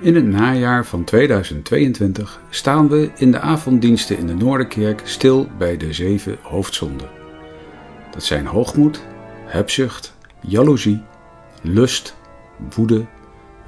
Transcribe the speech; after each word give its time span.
In 0.00 0.14
het 0.14 0.24
najaar 0.24 0.86
van 0.86 1.04
2022 1.04 2.40
staan 2.50 2.88
we 2.88 3.10
in 3.16 3.30
de 3.30 3.40
avonddiensten 3.40 4.18
in 4.18 4.26
de 4.26 4.34
Noorderkerk 4.34 5.00
stil 5.04 5.48
bij 5.58 5.76
de 5.76 5.92
zeven 5.92 6.38
hoofdzonden. 6.42 7.08
Dat 8.10 8.24
zijn 8.24 8.46
hoogmoed, 8.46 9.02
hebzucht, 9.44 10.14
jaloezie, 10.40 11.02
lust, 11.62 12.16
woede, 12.74 13.06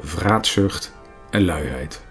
vraatzucht 0.01 0.93
en 1.31 1.45
luiheid. 1.45 2.05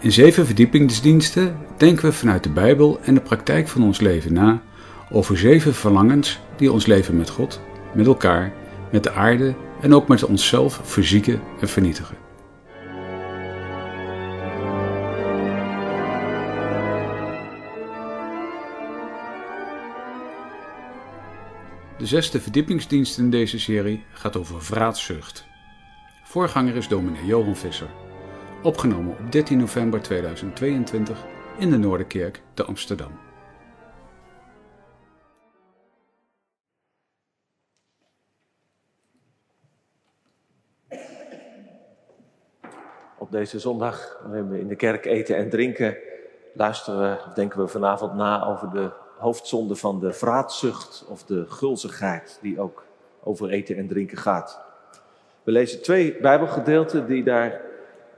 In 0.00 0.12
zeven 0.12 0.46
verdiepingsdiensten 0.46 1.56
denken 1.76 2.04
we 2.04 2.12
vanuit 2.12 2.42
de 2.42 2.50
Bijbel 2.50 3.00
en 3.02 3.14
de 3.14 3.20
praktijk 3.20 3.68
van 3.68 3.82
ons 3.82 4.00
leven 4.00 4.32
na 4.32 4.62
over 5.10 5.38
zeven 5.38 5.74
verlangens 5.74 6.40
die 6.56 6.72
ons 6.72 6.86
leven 6.86 7.16
met 7.16 7.30
God, 7.30 7.60
met 7.94 8.06
elkaar, 8.06 8.52
met 8.92 9.02
de 9.02 9.12
aarde 9.12 9.54
en 9.80 9.94
ook 9.94 10.08
met 10.08 10.24
onszelf 10.24 10.80
verzieken 10.82 11.40
en 11.60 11.68
vernietigen. 11.68 12.23
De 21.98 22.06
zesde 22.06 22.40
verdiepingsdienst 22.40 23.18
in 23.18 23.30
deze 23.30 23.58
serie 23.58 24.04
gaat 24.12 24.36
over 24.36 24.62
vraatzucht. 24.62 25.46
Voorganger 26.24 26.76
is 26.76 26.88
dominee 26.88 27.24
Johan 27.24 27.56
Visser. 27.56 27.88
Opgenomen 28.62 29.16
op 29.18 29.32
13 29.32 29.58
november 29.58 30.02
2022 30.02 31.24
in 31.58 31.70
de 31.70 31.78
Noorderkerk 31.78 32.42
te 32.54 32.64
Amsterdam. 32.64 33.10
Op 43.18 43.30
deze 43.30 43.58
zondag, 43.58 44.18
waarin 44.22 44.48
we 44.48 44.60
in 44.60 44.68
de 44.68 44.76
kerk 44.76 45.04
eten 45.04 45.36
en 45.36 45.50
drinken, 45.50 45.96
luisteren 46.54 47.00
we, 47.00 47.24
of 47.26 47.34
denken 47.34 47.60
we 47.60 47.66
vanavond 47.66 48.14
na 48.14 48.44
over 48.44 48.70
de 48.70 49.02
hoofdzonde 49.18 49.76
van 49.76 50.00
de 50.00 50.12
vraatzucht 50.12 51.04
of 51.08 51.24
de 51.24 51.44
gulzigheid, 51.48 52.38
die 52.42 52.60
ook 52.60 52.84
over 53.22 53.50
eten 53.50 53.76
en 53.76 53.88
drinken 53.88 54.18
gaat. 54.18 54.60
We 55.42 55.52
lezen 55.52 55.82
twee 55.82 56.16
Bijbelgedeelten 56.20 57.06
die 57.06 57.24
daar 57.24 57.60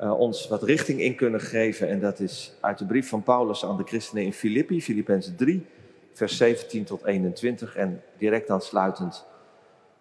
uh, 0.00 0.19
ons 0.19 0.48
wat 0.48 0.62
richting 0.62 1.00
in 1.00 1.14
kunnen 1.14 1.41
geven. 1.41 1.88
En 1.88 2.00
dat 2.00 2.20
is 2.20 2.56
uit 2.61 2.78
de 2.78 2.86
brief 2.86 3.08
van 3.08 3.22
Paulus 3.22 3.64
aan 3.64 3.77
de 3.77 3.84
christenen 3.84 4.25
in 4.25 4.33
Filippi, 4.33 4.83
Filippenzen 4.83 5.36
3, 5.36 5.66
vers 6.12 6.36
17 6.36 6.84
tot 6.84 7.05
21. 7.05 7.77
En 7.77 8.03
direct 8.19 8.50
aansluitend 8.50 9.25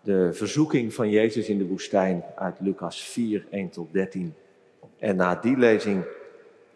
de 0.02 0.30
verzoeking 0.34 0.94
van 0.94 1.10
Jezus 1.10 1.50
in 1.50 1.58
de 1.58 1.68
woestijn 1.68 2.24
uit 2.36 2.56
Lucas 2.60 3.04
4, 3.04 3.46
1 3.50 3.70
tot 3.70 3.94
13. 3.94 4.34
En 5.00 5.16
na 5.16 5.36
die 5.36 5.58
lezing 5.58 6.04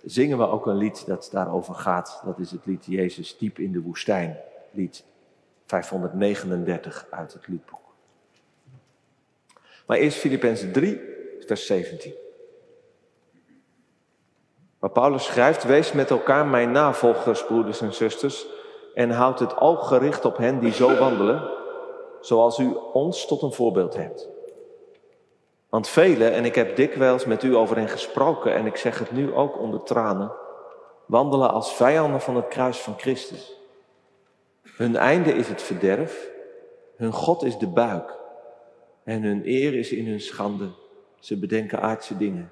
zingen 0.03 0.37
we 0.37 0.47
ook 0.47 0.65
een 0.65 0.77
lied 0.77 1.05
dat 1.05 1.29
daarover 1.31 1.75
gaat. 1.75 2.21
Dat 2.25 2.39
is 2.39 2.51
het 2.51 2.65
lied 2.65 2.85
Jezus 2.85 3.37
diep 3.37 3.59
in 3.59 3.71
de 3.71 3.81
woestijn, 3.81 4.37
lied 4.71 5.03
539 5.65 7.07
uit 7.09 7.33
het 7.33 7.47
liedboek. 7.47 7.79
Maar 9.85 9.97
eerst 9.97 10.17
Filippenzen 10.17 10.71
3, 10.71 11.01
vers 11.45 11.65
17. 11.65 12.13
Waar 14.79 14.89
Paulus 14.89 15.25
schrijft, 15.25 15.63
wees 15.63 15.91
met 15.91 16.09
elkaar 16.09 16.47
mijn 16.47 16.71
navolgers, 16.71 17.45
broeders 17.45 17.81
en 17.81 17.93
zusters, 17.93 18.45
en 18.93 19.09
houd 19.09 19.39
het 19.39 19.57
oog 19.57 19.87
gericht 19.87 20.25
op 20.25 20.37
hen 20.37 20.59
die 20.59 20.73
zo 20.73 20.97
wandelen, 20.97 21.49
zoals 22.21 22.59
u 22.59 22.73
ons 22.93 23.27
tot 23.27 23.41
een 23.41 23.53
voorbeeld 23.53 23.95
hebt. 23.95 24.29
Want 25.69 25.87
velen, 25.87 26.33
en 26.33 26.45
ik 26.45 26.55
heb 26.55 26.75
dikwijls 26.75 27.25
met 27.25 27.43
u 27.43 27.55
over 27.55 27.77
hen 27.77 27.89
gesproken, 27.89 28.53
en 28.53 28.65
ik 28.65 28.75
zeg 28.75 28.99
het 28.99 29.11
nu 29.11 29.33
ook 29.33 29.59
onder 29.59 29.83
tranen, 29.83 30.31
wandelen 31.05 31.51
als 31.51 31.73
vijanden 31.73 32.21
van 32.21 32.35
het 32.35 32.47
kruis 32.47 32.77
van 32.77 32.93
Christus. 32.97 33.57
Hun 34.63 34.95
einde 34.95 35.33
is 35.33 35.47
het 35.47 35.61
verderf, 35.61 36.29
hun 36.95 37.11
God 37.11 37.43
is 37.43 37.57
de 37.57 37.67
buik, 37.67 38.17
en 39.03 39.23
hun 39.23 39.41
eer 39.45 39.73
is 39.73 39.91
in 39.91 40.07
hun 40.07 40.21
schande. 40.21 40.69
Ze 41.19 41.37
bedenken 41.37 41.81
aardse 41.81 42.17
dingen. 42.17 42.51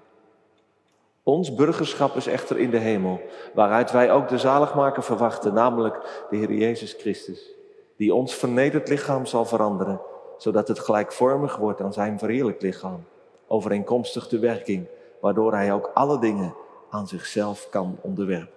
Ons 1.23 1.55
burgerschap 1.55 2.15
is 2.15 2.27
echter 2.27 2.57
in 2.57 2.69
de 2.69 2.77
hemel, 2.77 3.21
waaruit 3.53 3.91
wij 3.91 4.11
ook 4.11 4.27
de 4.27 4.37
zaligmaker 4.37 5.03
verwachten, 5.03 5.53
namelijk 5.53 6.25
de 6.29 6.37
Heer 6.37 6.51
Jezus 6.51 6.93
Christus, 6.93 7.51
die 7.95 8.13
ons 8.13 8.33
vernederd 8.33 8.89
lichaam 8.89 9.25
zal 9.25 9.45
veranderen, 9.45 10.01
zodat 10.37 10.67
het 10.67 10.79
gelijkvormig 10.79 11.55
wordt 11.55 11.81
aan 11.81 11.93
zijn 11.93 12.19
verheerlijk 12.19 12.61
lichaam, 12.61 13.05
overeenkomstig 13.47 14.27
de 14.27 14.39
werking, 14.39 14.87
waardoor 15.21 15.53
hij 15.53 15.73
ook 15.73 15.91
alle 15.93 16.19
dingen 16.19 16.55
aan 16.89 17.07
zichzelf 17.07 17.67
kan 17.69 17.97
onderwerpen. 18.01 18.55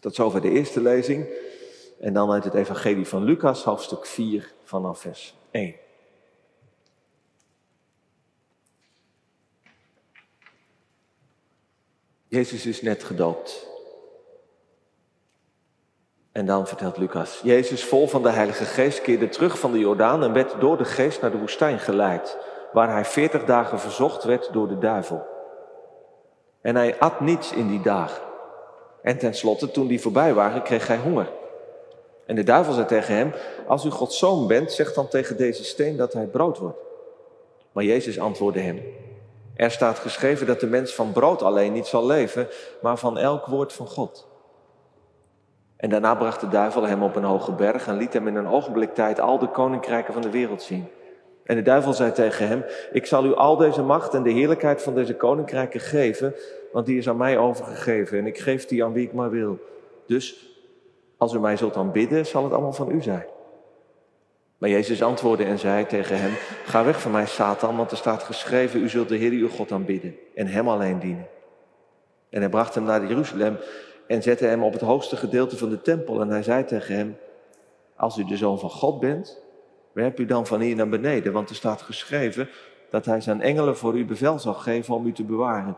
Tot 0.00 0.14
zover 0.14 0.40
de 0.40 0.50
eerste 0.50 0.80
lezing. 0.80 1.26
En 2.00 2.12
dan 2.12 2.30
uit 2.30 2.44
het 2.44 2.54
Evangelie 2.54 3.06
van 3.06 3.22
Lucas, 3.22 3.64
hoofdstuk 3.64 4.06
4, 4.06 4.52
vanaf 4.64 5.00
vers 5.00 5.34
1. 5.50 5.74
Jezus 12.28 12.66
is 12.66 12.82
net 12.82 13.04
gedoopt. 13.04 13.66
En 16.36 16.46
dan 16.46 16.66
vertelt 16.66 16.96
Lucas, 16.96 17.40
Jezus 17.42 17.84
vol 17.84 18.06
van 18.06 18.22
de 18.22 18.30
Heilige 18.30 18.64
Geest 18.64 19.00
keerde 19.00 19.28
terug 19.28 19.58
van 19.58 19.72
de 19.72 19.78
Jordaan 19.78 20.22
en 20.22 20.32
werd 20.32 20.60
door 20.60 20.76
de 20.76 20.84
Geest 20.84 21.20
naar 21.20 21.30
de 21.30 21.38
woestijn 21.38 21.78
geleid, 21.78 22.38
waar 22.72 22.92
hij 22.92 23.04
veertig 23.04 23.44
dagen 23.44 23.78
verzocht 23.78 24.24
werd 24.24 24.52
door 24.52 24.68
de 24.68 24.78
duivel. 24.78 25.26
En 26.60 26.76
hij 26.76 26.98
at 26.98 27.20
niets 27.20 27.52
in 27.52 27.68
die 27.68 27.80
dagen. 27.80 28.22
En 29.02 29.18
tenslotte, 29.18 29.70
toen 29.70 29.86
die 29.86 30.00
voorbij 30.00 30.34
waren, 30.34 30.62
kreeg 30.62 30.86
hij 30.86 30.96
honger. 30.96 31.28
En 32.26 32.34
de 32.34 32.44
duivel 32.44 32.72
zei 32.72 32.86
tegen 32.86 33.14
hem, 33.14 33.32
als 33.66 33.84
u 33.84 33.90
Gods 33.90 34.18
zoon 34.18 34.46
bent, 34.46 34.72
zeg 34.72 34.92
dan 34.92 35.08
tegen 35.08 35.36
deze 35.36 35.64
steen 35.64 35.96
dat 35.96 36.12
hij 36.12 36.26
brood 36.26 36.58
wordt. 36.58 36.78
Maar 37.72 37.84
Jezus 37.84 38.18
antwoordde 38.18 38.60
hem, 38.60 38.82
er 39.54 39.70
staat 39.70 39.98
geschreven 39.98 40.46
dat 40.46 40.60
de 40.60 40.66
mens 40.66 40.94
van 40.94 41.12
brood 41.12 41.42
alleen 41.42 41.72
niet 41.72 41.86
zal 41.86 42.06
leven, 42.06 42.48
maar 42.80 42.98
van 42.98 43.18
elk 43.18 43.46
woord 43.46 43.72
van 43.72 43.86
God. 43.86 44.34
En 45.76 45.90
daarna 45.90 46.14
bracht 46.14 46.40
de 46.40 46.48
duivel 46.48 46.86
hem 46.86 47.02
op 47.02 47.16
een 47.16 47.24
hoge 47.24 47.52
berg 47.52 47.86
en 47.86 47.96
liet 47.96 48.12
hem 48.12 48.28
in 48.28 48.36
een 48.36 48.48
ogenblik 48.48 48.94
tijd 48.94 49.20
al 49.20 49.38
de 49.38 49.48
koninkrijken 49.48 50.12
van 50.12 50.22
de 50.22 50.30
wereld 50.30 50.62
zien. 50.62 50.86
En 51.44 51.56
de 51.56 51.62
duivel 51.62 51.92
zei 51.92 52.12
tegen 52.12 52.48
hem, 52.48 52.64
ik 52.92 53.06
zal 53.06 53.24
u 53.24 53.34
al 53.34 53.56
deze 53.56 53.82
macht 53.82 54.14
en 54.14 54.22
de 54.22 54.30
heerlijkheid 54.30 54.82
van 54.82 54.94
deze 54.94 55.14
koninkrijken 55.14 55.80
geven, 55.80 56.34
want 56.72 56.86
die 56.86 56.98
is 56.98 57.08
aan 57.08 57.16
mij 57.16 57.38
overgegeven 57.38 58.18
en 58.18 58.26
ik 58.26 58.38
geef 58.38 58.66
die 58.66 58.84
aan 58.84 58.92
wie 58.92 59.06
ik 59.06 59.12
maar 59.12 59.30
wil. 59.30 59.58
Dus 60.06 60.54
als 61.16 61.32
u 61.32 61.40
mij 61.40 61.56
zult 61.56 61.76
aanbidden, 61.76 62.26
zal 62.26 62.44
het 62.44 62.52
allemaal 62.52 62.72
van 62.72 62.90
u 62.90 63.02
zijn. 63.02 63.24
Maar 64.58 64.70
Jezus 64.70 65.02
antwoordde 65.02 65.44
en 65.44 65.58
zei 65.58 65.86
tegen 65.86 66.18
hem, 66.18 66.32
ga 66.64 66.84
weg 66.84 67.00
van 67.00 67.10
mij 67.10 67.26
Satan, 67.26 67.76
want 67.76 67.90
er 67.90 67.96
staat 67.96 68.22
geschreven, 68.22 68.82
u 68.82 68.88
zult 68.88 69.08
de 69.08 69.16
Heer 69.16 69.30
uw 69.30 69.48
God 69.48 69.72
aanbidden 69.72 70.16
en 70.34 70.46
hem 70.46 70.68
alleen 70.68 70.98
dienen. 70.98 71.26
En 72.30 72.40
hij 72.40 72.50
bracht 72.50 72.74
hem 72.74 72.84
naar 72.84 73.06
Jeruzalem 73.06 73.56
en 74.06 74.22
zette 74.22 74.44
hem 74.44 74.62
op 74.62 74.72
het 74.72 74.82
hoogste 74.82 75.16
gedeelte 75.16 75.56
van 75.56 75.68
de 75.68 75.82
tempel 75.82 76.20
en 76.20 76.28
hij 76.28 76.42
zei 76.42 76.64
tegen 76.64 76.94
hem, 76.96 77.16
als 77.96 78.16
u 78.16 78.24
de 78.24 78.36
zoon 78.36 78.58
van 78.58 78.70
God 78.70 79.00
bent, 79.00 79.40
werp 79.92 80.20
u 80.20 80.26
dan 80.26 80.46
van 80.46 80.60
hier 80.60 80.76
naar 80.76 80.88
beneden, 80.88 81.32
want 81.32 81.50
er 81.50 81.56
staat 81.56 81.82
geschreven 81.82 82.48
dat 82.90 83.04
hij 83.04 83.20
zijn 83.20 83.40
engelen 83.40 83.76
voor 83.76 83.98
u 83.98 84.04
bevel 84.04 84.38
zal 84.38 84.54
geven 84.54 84.94
om 84.94 85.06
u 85.06 85.12
te 85.12 85.24
bewaren. 85.24 85.76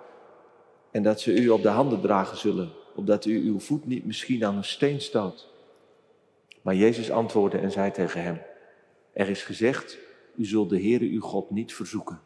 En 0.90 1.02
dat 1.02 1.20
ze 1.20 1.34
u 1.34 1.48
op 1.48 1.62
de 1.62 1.68
handen 1.68 2.00
dragen 2.00 2.36
zullen, 2.36 2.72
opdat 2.94 3.24
u 3.24 3.46
uw 3.46 3.60
voet 3.60 3.86
niet 3.86 4.04
misschien 4.04 4.44
aan 4.44 4.56
een 4.56 4.64
steen 4.64 5.00
stoot. 5.00 5.48
Maar 6.62 6.74
Jezus 6.74 7.10
antwoordde 7.10 7.58
en 7.58 7.70
zei 7.70 7.90
tegen 7.90 8.22
hem, 8.22 8.40
er 9.12 9.28
is 9.28 9.42
gezegd, 9.42 9.98
u 10.36 10.44
zult 10.44 10.70
de 10.70 10.80
Heere 10.80 11.04
uw 11.04 11.20
God 11.20 11.50
niet 11.50 11.74
verzoeken. 11.74 12.20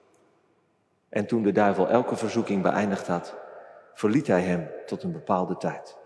En 1.08 1.26
toen 1.26 1.42
de 1.42 1.52
duivel 1.52 1.88
elke 1.88 2.16
verzoeking 2.16 2.62
beëindigd 2.62 3.06
had, 3.06 3.34
verliet 3.94 4.26
hij 4.26 4.40
hem 4.40 4.70
tot 4.86 5.02
een 5.02 5.12
bepaalde 5.12 5.56
tijd. 5.56 5.96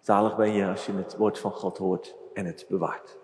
Zalig 0.00 0.36
ben 0.36 0.52
je 0.52 0.66
als 0.66 0.86
je 0.86 0.92
het 0.92 1.16
woord 1.16 1.38
van 1.38 1.50
God 1.50 1.78
hoort 1.78 2.14
en 2.34 2.44
het 2.44 2.66
bewaart. 2.68 3.16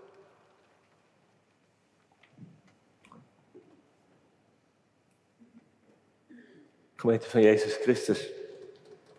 Gemeente 6.96 7.30
van 7.30 7.40
Jezus 7.42 7.76
Christus, 7.76 8.30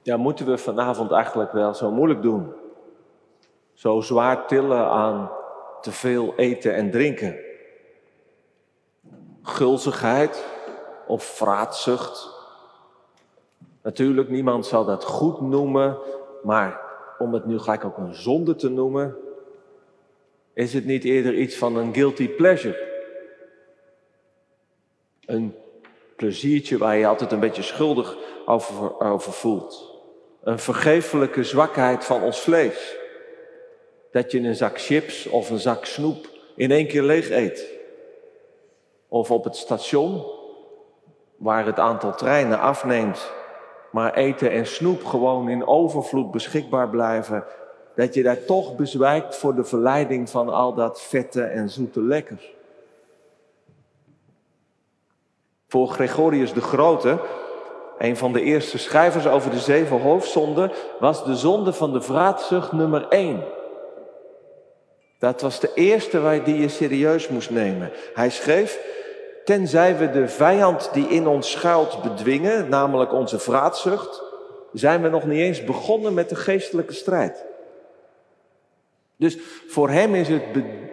ja, 0.01 0.17
moeten 0.17 0.45
we 0.45 0.57
vanavond 0.57 1.11
eigenlijk 1.11 1.51
wel 1.51 1.73
zo 1.73 1.91
moeilijk 1.91 2.21
doen? 2.21 2.53
Zo 3.73 4.01
zwaar 4.01 4.47
tillen 4.47 4.87
aan 4.87 5.31
te 5.81 5.91
veel 5.91 6.33
eten 6.35 6.75
en 6.75 6.91
drinken. 6.91 7.39
Gulzigheid 9.41 10.45
of 11.07 11.23
vraatzucht. 11.23 12.34
Natuurlijk, 13.85 14.29
niemand 14.29 14.65
zal 14.65 14.85
dat 14.85 15.03
goed 15.03 15.41
noemen, 15.41 15.97
maar 16.43 16.81
om 17.17 17.33
het 17.33 17.45
nu 17.45 17.59
gelijk 17.59 17.85
ook 17.85 17.97
een 17.97 18.15
zonde 18.15 18.55
te 18.55 18.69
noemen, 18.69 19.15
is 20.53 20.73
het 20.73 20.85
niet 20.85 21.03
eerder 21.03 21.35
iets 21.35 21.55
van 21.55 21.77
een 21.77 21.93
guilty 21.93 22.29
pleasure? 22.29 22.93
Een 25.25 25.55
pleziertje 26.15 26.77
waar 26.77 26.97
je 26.97 27.07
altijd 27.07 27.31
een 27.31 27.39
beetje 27.39 27.61
schuldig 27.61 28.17
over, 28.45 28.99
over 28.99 29.31
voelt. 29.31 29.99
Een 30.43 30.59
vergeeflijke 30.59 31.43
zwakheid 31.43 32.05
van 32.05 32.21
ons 32.21 32.39
vlees. 32.39 32.97
Dat 34.11 34.31
je 34.31 34.39
een 34.39 34.55
zak 34.55 34.79
chips 34.79 35.27
of 35.27 35.49
een 35.49 35.59
zak 35.59 35.85
snoep 35.85 36.29
in 36.55 36.71
één 36.71 36.87
keer 36.87 37.03
leeg 37.03 37.29
eet. 37.29 37.69
Of 39.07 39.31
op 39.31 39.43
het 39.43 39.55
station, 39.55 40.25
waar 41.35 41.65
het 41.65 41.79
aantal 41.79 42.15
treinen 42.15 42.59
afneemt, 42.59 43.33
maar 43.95 44.13
eten 44.13 44.51
en 44.51 44.67
snoep 44.67 45.05
gewoon 45.05 45.49
in 45.49 45.67
overvloed 45.67 46.31
beschikbaar 46.31 46.89
blijven, 46.89 47.43
dat 47.95 48.13
je 48.13 48.23
daar 48.23 48.45
toch 48.45 48.75
bezwijkt 48.75 49.35
voor 49.35 49.55
de 49.55 49.63
verleiding 49.63 50.29
van 50.29 50.49
al 50.49 50.73
dat 50.73 51.01
vette 51.01 51.43
en 51.43 51.69
zoete 51.69 52.01
lekkers. 52.01 52.53
Voor 55.67 55.87
Gregorius 55.87 56.53
de 56.53 56.61
Grote, 56.61 57.19
een 57.97 58.17
van 58.17 58.33
de 58.33 58.41
eerste 58.41 58.77
schrijvers 58.77 59.27
over 59.27 59.51
de 59.51 59.59
zeven 59.59 60.01
hoofdzonden, 60.01 60.71
was 60.99 61.25
de 61.25 61.35
zonde 61.35 61.73
van 61.73 61.93
de 61.93 62.01
vraatzucht 62.01 62.71
nummer 62.71 63.07
één. 63.07 63.43
Dat 65.19 65.41
was 65.41 65.59
de 65.59 65.71
eerste 65.73 66.41
die 66.43 66.57
je 66.57 66.69
serieus 66.69 67.27
moest 67.27 67.49
nemen. 67.49 67.91
Hij 68.13 68.29
schreef, 68.29 68.79
tenzij 69.45 69.97
we 69.97 70.09
de 70.09 70.27
vijand 70.27 70.89
die 70.93 71.07
in 71.07 71.27
ons 71.27 71.51
schuilt 71.51 72.01
bedwingen, 72.01 72.69
namelijk 72.69 73.13
onze 73.13 73.39
vraatzucht, 73.39 74.23
zijn 74.73 75.01
we 75.01 75.09
nog 75.09 75.25
niet 75.25 75.39
eens 75.39 75.63
begonnen 75.63 76.13
met 76.13 76.29
de 76.29 76.35
geestelijke 76.35 76.93
strijd. 76.93 77.45
Dus 79.15 79.37
voor 79.67 79.89
hem 79.89 80.15
is 80.15 80.27
het 80.27 80.43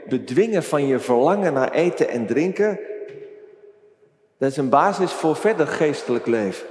bedwingen 0.08 0.62
van 0.62 0.86
je 0.86 0.98
verlangen 0.98 1.52
naar 1.52 1.70
eten 1.70 2.08
en 2.08 2.26
drinken, 2.26 2.80
dat 4.38 4.50
is 4.50 4.56
een 4.56 4.68
basis 4.68 5.12
voor 5.12 5.36
verder 5.36 5.66
geestelijk 5.66 6.26
leven. 6.26 6.66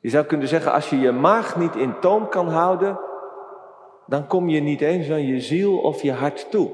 Je 0.00 0.08
zou 0.08 0.24
kunnen 0.24 0.48
zeggen, 0.48 0.72
als 0.72 0.90
je 0.90 0.98
je 0.98 1.12
maag 1.12 1.56
niet 1.56 1.76
in 1.76 2.00
toom 2.00 2.28
kan 2.28 2.48
houden, 2.48 2.98
dan 4.06 4.26
kom 4.26 4.48
je 4.48 4.60
niet 4.60 4.80
eens 4.80 5.10
aan 5.10 5.26
je 5.26 5.40
ziel 5.40 5.78
of 5.78 6.02
je 6.02 6.12
hart 6.12 6.50
toe. 6.50 6.70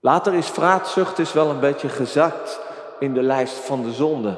Later 0.00 0.34
is 0.34 0.48
vraatzucht 0.48 1.18
is 1.18 1.32
wel 1.32 1.50
een 1.50 1.60
beetje 1.60 1.88
gezakt 1.88 2.60
in 2.98 3.14
de 3.14 3.22
lijst 3.22 3.54
van 3.54 3.82
de 3.82 3.92
zonde. 3.92 4.36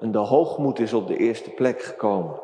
En 0.00 0.12
de 0.12 0.18
hoogmoed 0.18 0.78
is 0.78 0.92
op 0.92 1.06
de 1.06 1.16
eerste 1.16 1.50
plek 1.50 1.82
gekomen. 1.82 2.40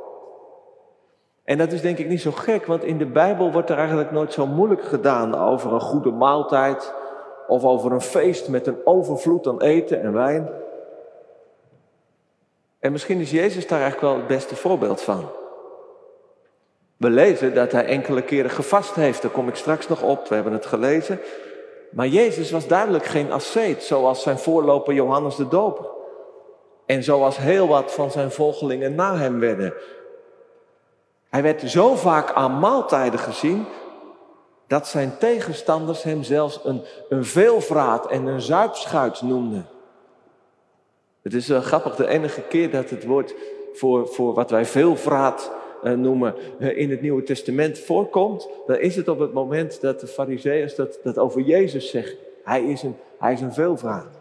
En 1.44 1.58
dat 1.58 1.72
is 1.72 1.80
denk 1.80 1.98
ik 1.98 2.08
niet 2.08 2.20
zo 2.20 2.30
gek, 2.30 2.66
want 2.66 2.84
in 2.84 2.98
de 2.98 3.06
Bijbel 3.06 3.52
wordt 3.52 3.70
er 3.70 3.78
eigenlijk 3.78 4.10
nooit 4.10 4.32
zo 4.32 4.46
moeilijk 4.46 4.82
gedaan 4.82 5.34
over 5.34 5.72
een 5.72 5.80
goede 5.80 6.10
maaltijd 6.10 6.94
of 7.46 7.64
over 7.64 7.92
een 7.92 8.00
feest 8.00 8.48
met 8.48 8.66
een 8.66 8.78
overvloed 8.84 9.46
aan 9.46 9.60
eten 9.60 10.02
en 10.02 10.12
wijn. 10.12 10.50
En 12.78 12.92
misschien 12.92 13.20
is 13.20 13.30
Jezus 13.30 13.66
daar 13.66 13.80
eigenlijk 13.80 14.12
wel 14.12 14.20
het 14.20 14.26
beste 14.26 14.56
voorbeeld 14.56 15.00
van. 15.00 15.28
We 16.96 17.10
lezen 17.10 17.54
dat 17.54 17.72
hij 17.72 17.86
enkele 17.86 18.22
keren 18.22 18.50
gevast 18.50 18.94
heeft, 18.94 19.22
daar 19.22 19.30
kom 19.30 19.48
ik 19.48 19.54
straks 19.54 19.88
nog 19.88 20.02
op, 20.02 20.28
we 20.28 20.34
hebben 20.34 20.52
het 20.52 20.66
gelezen. 20.66 21.20
Maar 21.90 22.06
Jezus 22.06 22.50
was 22.50 22.66
duidelijk 22.66 23.04
geen 23.04 23.32
asceet, 23.32 23.82
zoals 23.82 24.22
zijn 24.22 24.38
voorloper 24.38 24.94
Johannes 24.94 25.36
de 25.36 25.48
Doper. 25.48 25.86
En 26.86 27.04
zoals 27.04 27.36
heel 27.36 27.68
wat 27.68 27.92
van 27.92 28.10
zijn 28.10 28.30
volgelingen 28.30 28.94
na 28.94 29.16
hem 29.16 29.40
werden. 29.40 29.74
Hij 31.28 31.42
werd 31.42 31.70
zo 31.70 31.94
vaak 31.94 32.32
aan 32.32 32.58
maaltijden 32.58 33.20
gezien 33.20 33.66
dat 34.66 34.86
zijn 34.86 35.18
tegenstanders 35.18 36.02
hem 36.02 36.22
zelfs 36.22 36.60
een, 36.64 36.82
een 37.08 37.24
veelvraat 37.24 38.06
en 38.06 38.26
een 38.26 38.40
zuipschuit 38.40 39.22
noemden. 39.22 39.68
Het 41.22 41.34
is 41.34 41.48
wel 41.48 41.60
grappig, 41.60 41.96
de 41.96 42.06
enige 42.06 42.40
keer 42.40 42.70
dat 42.70 42.90
het 42.90 43.04
woord 43.04 43.34
voor, 43.72 44.08
voor 44.08 44.34
wat 44.34 44.50
wij 44.50 44.64
veelvraat 44.64 45.52
noemen 45.82 46.34
uh, 46.58 46.78
in 46.78 46.90
het 46.90 47.00
Nieuwe 47.00 47.22
Testament 47.22 47.78
voorkomt, 47.78 48.48
dan 48.66 48.78
is 48.78 48.96
het 48.96 49.08
op 49.08 49.18
het 49.18 49.32
moment 49.32 49.80
dat 49.80 50.00
de 50.00 50.06
fariseeërs 50.06 50.74
dat, 50.74 50.98
dat 51.02 51.18
over 51.18 51.40
Jezus 51.40 51.90
zeggen. 51.90 52.16
Hij 52.44 52.62
is 52.62 52.82
een, 52.82 52.96
hij 53.18 53.32
is 53.32 53.40
een 53.40 53.52
veelvraat. 53.52 54.18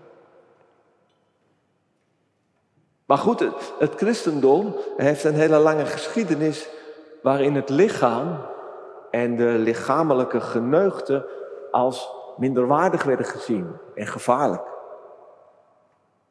Maar 3.05 3.17
goed, 3.17 3.39
het, 3.39 3.73
het 3.79 3.95
christendom 3.95 4.75
heeft 4.97 5.23
een 5.23 5.35
hele 5.35 5.57
lange 5.57 5.85
geschiedenis 5.85 6.69
waarin 7.21 7.55
het 7.55 7.69
lichaam 7.69 8.45
en 9.11 9.35
de 9.35 9.43
lichamelijke 9.43 10.41
geneugten 10.41 11.25
als 11.71 12.09
minderwaardig 12.37 13.03
werden 13.03 13.25
gezien 13.25 13.67
en 13.95 14.07
gevaarlijk. 14.07 14.67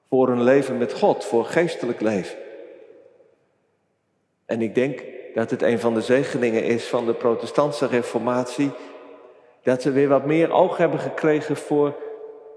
Voor 0.09 0.29
een 0.29 0.43
leven 0.43 0.79
met 0.79 0.93
God, 0.93 1.25
voor 1.25 1.45
geestelijk 1.45 2.01
leven. 2.01 2.39
En 4.47 4.63
ik 4.63 4.75
denk 4.75 5.03
dat 5.39 5.51
het 5.51 5.63
een 5.63 5.79
van 5.79 5.95
de 5.95 6.01
zegeningen 6.01 6.65
is 6.65 6.89
van 6.89 7.07
de 7.07 7.15
protestantse 7.15 7.87
reformatie, 7.87 8.71
dat 9.63 9.83
ze 9.83 9.91
weer 9.91 10.09
wat 10.09 10.27
meer 10.27 10.53
oog 10.53 10.77
hebben 10.77 10.99
gekregen 10.99 11.57
voor 11.57 11.95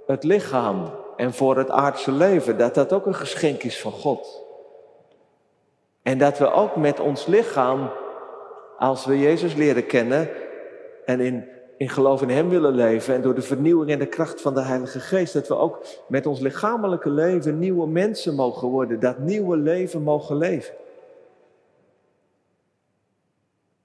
het 0.07 0.23
lichaam 0.23 0.91
en 1.15 1.33
voor 1.33 1.57
het 1.57 1.69
aardse 1.69 2.11
leven, 2.11 2.57
dat 2.57 2.75
dat 2.75 2.93
ook 2.93 3.05
een 3.05 3.15
geschenk 3.15 3.63
is 3.63 3.81
van 3.81 3.91
God. 3.91 4.43
En 6.01 6.17
dat 6.17 6.37
we 6.37 6.51
ook 6.51 6.75
met 6.75 6.99
ons 6.99 7.25
lichaam 7.25 7.89
als 8.77 9.05
we 9.05 9.19
Jezus 9.19 9.53
leren 9.53 9.85
kennen 9.85 10.29
en 11.05 11.19
in, 11.19 11.47
in 11.77 11.89
geloof 11.89 12.21
in 12.21 12.29
Hem 12.29 12.49
willen 12.49 12.73
leven 12.73 13.13
en 13.13 13.21
door 13.21 13.35
de 13.35 13.41
vernieuwing 13.41 13.91
en 13.91 13.99
de 13.99 14.05
kracht 14.05 14.41
van 14.41 14.53
de 14.53 14.61
Heilige 14.61 14.99
Geest, 14.99 15.33
dat 15.33 15.47
we 15.47 15.55
ook 15.55 15.85
met 16.07 16.25
ons 16.25 16.39
lichamelijke 16.39 17.09
leven 17.09 17.59
nieuwe 17.59 17.87
mensen 17.87 18.35
mogen 18.35 18.67
worden, 18.67 18.99
dat 18.99 19.19
nieuwe 19.19 19.57
leven 19.57 20.01
mogen 20.01 20.37
leven. 20.37 20.73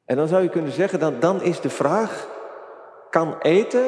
En 0.07 0.17
dan 0.17 0.29
zou 0.29 0.43
je 0.43 0.49
kunnen 0.49 0.73
zeggen, 0.73 0.99
dan, 0.99 1.21
dan 1.21 1.43
is 1.43 1.61
de 1.61 1.71
vraag, 1.71 2.29
kan 3.11 3.39
eten 3.39 3.87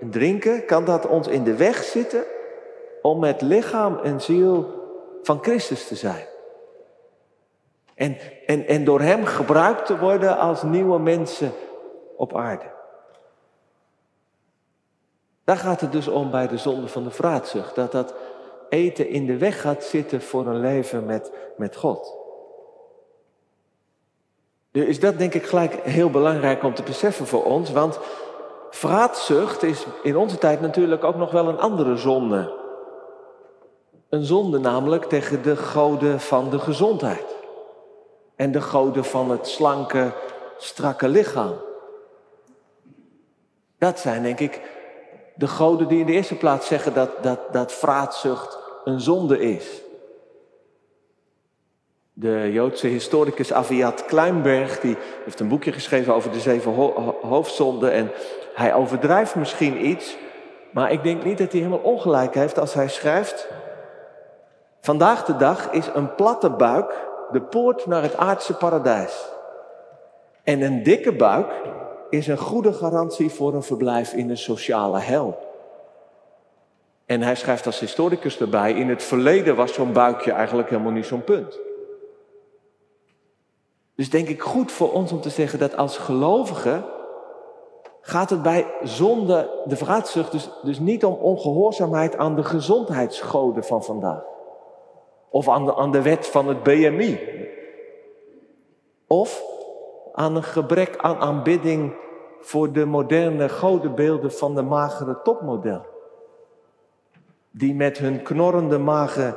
en 0.00 0.10
drinken, 0.10 0.64
kan 0.66 0.84
dat 0.84 1.06
ons 1.06 1.28
in 1.28 1.44
de 1.44 1.56
weg 1.56 1.82
zitten 1.82 2.24
om 3.02 3.20
met 3.20 3.42
lichaam 3.42 3.98
en 3.98 4.20
ziel 4.20 4.78
van 5.22 5.38
Christus 5.42 5.86
te 5.86 5.94
zijn? 5.94 6.26
En, 7.94 8.16
en, 8.46 8.66
en 8.66 8.84
door 8.84 9.00
Hem 9.00 9.24
gebruikt 9.24 9.86
te 9.86 9.98
worden 9.98 10.38
als 10.38 10.62
nieuwe 10.62 10.98
mensen 10.98 11.52
op 12.16 12.36
aarde. 12.36 12.78
Daar 15.44 15.56
gaat 15.56 15.80
het 15.80 15.92
dus 15.92 16.08
om 16.08 16.30
bij 16.30 16.46
de 16.46 16.58
zonde 16.58 16.88
van 16.88 17.04
de 17.04 17.10
vraatzucht. 17.10 17.74
Dat 17.74 17.92
dat 17.92 18.14
eten 18.68 19.08
in 19.08 19.26
de 19.26 19.36
weg 19.36 19.60
gaat 19.60 19.84
zitten 19.84 20.22
voor 20.22 20.46
een 20.46 20.60
leven 20.60 21.06
met, 21.06 21.32
met 21.56 21.76
God. 21.76 22.19
Nu 24.72 24.86
is 24.86 25.00
dat 25.00 25.18
denk 25.18 25.34
ik 25.34 25.46
gelijk 25.46 25.74
heel 25.74 26.10
belangrijk 26.10 26.62
om 26.62 26.74
te 26.74 26.82
beseffen 26.82 27.26
voor 27.26 27.44
ons. 27.44 27.70
Want 27.70 27.98
vraatzucht 28.70 29.62
is 29.62 29.86
in 30.02 30.16
onze 30.16 30.38
tijd 30.38 30.60
natuurlijk 30.60 31.04
ook 31.04 31.16
nog 31.16 31.30
wel 31.30 31.48
een 31.48 31.58
andere 31.58 31.96
zonde. 31.96 32.52
Een 34.08 34.24
zonde 34.24 34.58
namelijk 34.58 35.04
tegen 35.04 35.42
de 35.42 35.56
goden 35.56 36.20
van 36.20 36.50
de 36.50 36.58
gezondheid 36.58 37.36
en 38.36 38.52
de 38.52 38.60
goden 38.60 39.04
van 39.04 39.30
het 39.30 39.46
slanke, 39.46 40.12
strakke 40.58 41.08
lichaam. 41.08 41.54
Dat 43.78 43.98
zijn 43.98 44.22
denk 44.22 44.40
ik 44.40 44.60
de 45.34 45.46
goden 45.46 45.88
die 45.88 46.00
in 46.00 46.06
de 46.06 46.12
eerste 46.12 46.36
plaats 46.36 46.66
zeggen 46.66 46.94
dat, 46.94 47.10
dat, 47.22 47.40
dat 47.52 47.72
vraatzucht 47.72 48.58
een 48.84 49.00
zonde 49.00 49.38
is. 49.38 49.82
De 52.20 52.52
Joodse 52.52 52.86
historicus 52.86 53.52
Aviat 53.52 54.04
Kleinberg 54.04 54.80
die 54.80 54.96
heeft 55.24 55.40
een 55.40 55.48
boekje 55.48 55.72
geschreven 55.72 56.14
over 56.14 56.32
de 56.32 56.40
zeven 56.40 56.72
hoofdzonden 57.22 57.92
en 57.92 58.10
hij 58.54 58.74
overdrijft 58.74 59.34
misschien 59.34 59.86
iets, 59.86 60.16
maar 60.70 60.92
ik 60.92 61.02
denk 61.02 61.24
niet 61.24 61.38
dat 61.38 61.52
hij 61.52 61.60
helemaal 61.60 61.84
ongelijk 61.84 62.34
heeft 62.34 62.58
als 62.58 62.74
hij 62.74 62.88
schrijft: 62.88 63.48
Vandaag 64.80 65.24
de 65.24 65.36
dag 65.36 65.70
is 65.70 65.90
een 65.94 66.14
platte 66.14 66.50
buik 66.50 67.06
de 67.32 67.40
poort 67.40 67.86
naar 67.86 68.02
het 68.02 68.16
aardse 68.16 68.54
paradijs. 68.54 69.28
En 70.42 70.62
een 70.62 70.82
dikke 70.82 71.12
buik 71.12 71.52
is 72.10 72.26
een 72.26 72.38
goede 72.38 72.72
garantie 72.72 73.30
voor 73.30 73.54
een 73.54 73.62
verblijf 73.62 74.12
in 74.12 74.28
de 74.28 74.36
sociale 74.36 74.98
hel. 74.98 75.38
En 77.06 77.22
hij 77.22 77.34
schrijft 77.34 77.66
als 77.66 77.80
historicus 77.80 78.40
erbij, 78.40 78.72
in 78.72 78.88
het 78.88 79.02
verleden 79.02 79.56
was 79.56 79.74
zo'n 79.74 79.92
buikje 79.92 80.32
eigenlijk 80.32 80.68
helemaal 80.70 80.92
niet 80.92 81.06
zo'n 81.06 81.24
punt. 81.24 81.68
Dus 84.00 84.10
denk 84.10 84.28
ik 84.28 84.42
goed 84.42 84.72
voor 84.72 84.92
ons 84.92 85.12
om 85.12 85.20
te 85.20 85.30
zeggen 85.30 85.58
dat 85.58 85.76
als 85.76 85.98
gelovigen 85.98 86.84
gaat 88.00 88.30
het 88.30 88.42
bij 88.42 88.66
zonde, 88.82 89.50
de 89.64 89.76
vraatzucht, 89.76 90.32
dus, 90.32 90.50
dus 90.62 90.78
niet 90.78 91.04
om 91.04 91.14
ongehoorzaamheid 91.14 92.16
aan 92.16 92.36
de 92.36 92.44
gezondheidsgoden 92.44 93.64
van 93.64 93.84
vandaag. 93.84 94.22
Of 95.28 95.48
aan 95.48 95.64
de, 95.64 95.76
aan 95.76 95.92
de 95.92 96.02
wet 96.02 96.26
van 96.26 96.48
het 96.48 96.62
BMI. 96.62 97.20
Of 99.06 99.42
aan 100.12 100.36
een 100.36 100.42
gebrek 100.42 100.96
aan 100.96 101.16
aanbidding 101.16 101.94
voor 102.40 102.72
de 102.72 102.84
moderne 102.84 103.48
godenbeelden 103.48 104.32
van 104.32 104.54
de 104.54 104.62
magere 104.62 105.20
topmodel. 105.22 105.86
Die 107.50 107.74
met 107.74 107.98
hun 107.98 108.22
knorrende 108.22 108.78
magen 108.78 109.34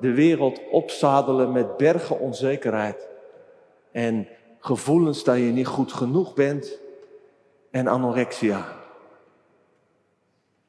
de 0.00 0.12
wereld 0.12 0.60
opzadelen 0.70 1.52
met 1.52 1.76
bergen 1.76 2.20
onzekerheid. 2.20 3.14
En 3.96 4.28
gevoelens 4.58 5.24
dat 5.24 5.36
je 5.36 5.42
niet 5.42 5.66
goed 5.66 5.92
genoeg 5.92 6.34
bent. 6.34 6.78
En 7.70 7.86
anorexia. 7.86 8.64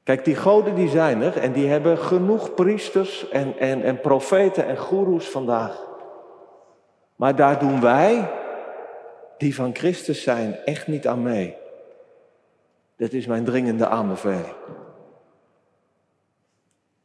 Kijk, 0.03 0.25
die 0.25 0.35
goden 0.35 0.75
die 0.75 0.89
zijn 0.89 1.21
er 1.21 1.37
en 1.37 1.51
die 1.51 1.67
hebben 1.67 1.97
genoeg 1.97 2.53
priesters 2.53 3.29
en, 3.29 3.57
en, 3.59 3.83
en 3.83 4.01
profeten 4.01 4.65
en 4.67 4.77
goeroes 4.77 5.29
vandaag. 5.29 5.87
Maar 7.15 7.35
daar 7.35 7.59
doen 7.59 7.81
wij, 7.81 8.31
die 9.37 9.55
van 9.55 9.75
Christus 9.75 10.23
zijn, 10.23 10.55
echt 10.65 10.87
niet 10.87 11.07
aan 11.07 11.21
mee. 11.21 11.55
Dat 12.95 13.11
is 13.11 13.25
mijn 13.25 13.45
dringende 13.45 13.87
aanbeveling. 13.87 14.55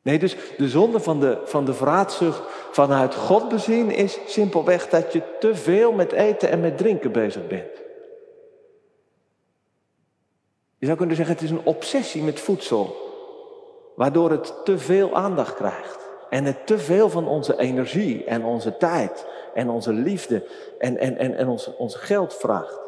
Nee, 0.03 0.19
dus 0.19 0.37
de 0.57 0.69
zonde 0.69 1.01
van 1.01 1.21
de, 1.21 1.41
van 1.45 1.65
de 1.65 1.75
vraatzucht 1.75 2.43
vanuit 2.71 3.15
God 3.15 3.49
bezien 3.49 3.91
is 3.91 4.19
simpelweg 4.27 4.89
dat 4.89 5.13
je 5.13 5.23
te 5.41 5.55
veel 5.55 5.93
met 5.93 6.13
eten 6.13 6.51
en 6.51 6.61
met 6.61 6.79
drinken 6.79 7.13
bezig 7.13 7.47
bent. 7.47 7.83
Je 10.79 10.87
zou 10.87 10.99
kunnen 10.99 11.17
zeggen, 11.17 11.35
het 11.35 11.45
is 11.45 11.51
een 11.51 11.65
obsessie 11.65 12.23
met 12.23 12.41
voedsel, 12.41 12.97
waardoor 13.97 14.31
het 14.31 14.55
te 14.65 14.79
veel 14.79 15.15
aandacht 15.15 15.55
krijgt. 15.55 15.99
En 16.31 16.45
het 16.45 16.67
te 16.67 16.79
veel 16.79 17.09
van 17.11 17.29
onze 17.29 17.59
energie 17.59 18.25
en 18.25 18.45
onze 18.45 18.77
tijd 18.77 19.27
en 19.55 19.69
onze 19.69 19.93
liefde 19.93 20.49
en, 20.79 20.99
en, 20.99 21.17
en, 21.17 21.35
en 21.35 21.49
ons, 21.49 21.77
ons 21.77 21.95
geld 21.95 22.35
vraagt. 22.35 22.81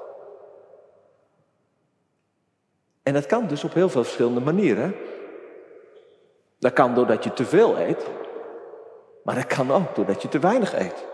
En 3.02 3.12
dat 3.12 3.26
kan 3.26 3.46
dus 3.46 3.64
op 3.64 3.74
heel 3.74 3.88
veel 3.88 4.04
verschillende 4.04 4.40
manieren. 4.40 4.94
Dat 6.64 6.72
kan 6.72 6.94
doordat 6.94 7.24
je 7.24 7.32
te 7.32 7.44
veel 7.44 7.78
eet, 7.78 8.06
maar 9.22 9.34
dat 9.34 9.46
kan 9.46 9.72
ook 9.72 9.94
doordat 9.94 10.22
je 10.22 10.28
te 10.28 10.38
weinig 10.38 10.78
eet. 10.78 11.04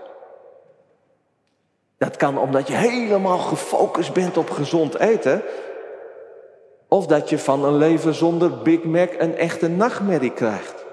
Dat 1.99 2.16
kan 2.16 2.38
omdat 2.38 2.69
je 2.69 2.75
helemaal 2.75 3.38
gefocust 3.38 4.12
bent 4.12 4.37
op 4.37 4.50
gezond 4.50 4.99
eten, 4.99 5.42
of 6.88 7.07
dat 7.07 7.28
je 7.28 7.38
van 7.38 7.64
een 7.64 7.76
leven 7.76 8.14
zonder 8.14 8.62
Big 8.62 8.85
Mac 8.85 9.11
een 9.19 9.37
echte 9.37 9.69
nachtmerrie 9.69 10.33
krijgt. 10.33 10.85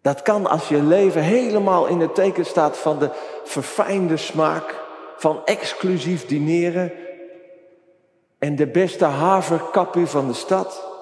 Dat 0.00 0.22
kan 0.22 0.46
als 0.46 0.68
je 0.68 0.82
leven 0.82 1.22
helemaal 1.22 1.86
in 1.86 2.00
het 2.00 2.14
teken 2.14 2.46
staat 2.46 2.78
van 2.78 2.98
de 2.98 3.10
verfijnde 3.44 4.16
smaak, 4.16 4.82
van 5.16 5.40
exclusief 5.44 6.26
dineren 6.26 6.92
en 8.38 8.56
de 8.56 8.66
beste 8.66 9.04
haverkappie 9.04 10.06
van 10.06 10.26
de 10.26 10.34
stad. 10.34 10.92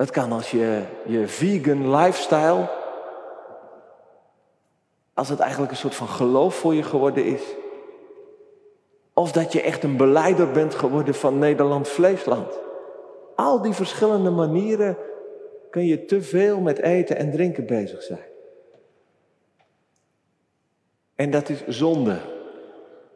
Het 0.00 0.10
kan 0.10 0.32
als 0.32 0.50
je 0.50 0.82
je 1.06 1.28
vegan 1.28 1.96
lifestyle, 1.96 2.68
als 5.14 5.28
het 5.28 5.38
eigenlijk 5.38 5.70
een 5.70 5.78
soort 5.78 5.94
van 5.94 6.08
geloof 6.08 6.54
voor 6.54 6.74
je 6.74 6.82
geworden 6.82 7.24
is. 7.24 7.42
Of 9.14 9.32
dat 9.32 9.52
je 9.52 9.62
echt 9.62 9.82
een 9.82 9.96
beleider 9.96 10.50
bent 10.50 10.74
geworden 10.74 11.14
van 11.14 11.38
Nederland 11.38 11.88
Vleesland. 11.88 12.58
Al 13.36 13.62
die 13.62 13.72
verschillende 13.72 14.30
manieren 14.30 14.96
kun 15.70 15.86
je 15.86 16.04
te 16.04 16.22
veel 16.22 16.60
met 16.60 16.78
eten 16.78 17.16
en 17.16 17.30
drinken 17.30 17.66
bezig 17.66 18.02
zijn. 18.02 18.28
En 21.14 21.30
dat 21.30 21.48
is 21.48 21.66
zonde. 21.66 22.18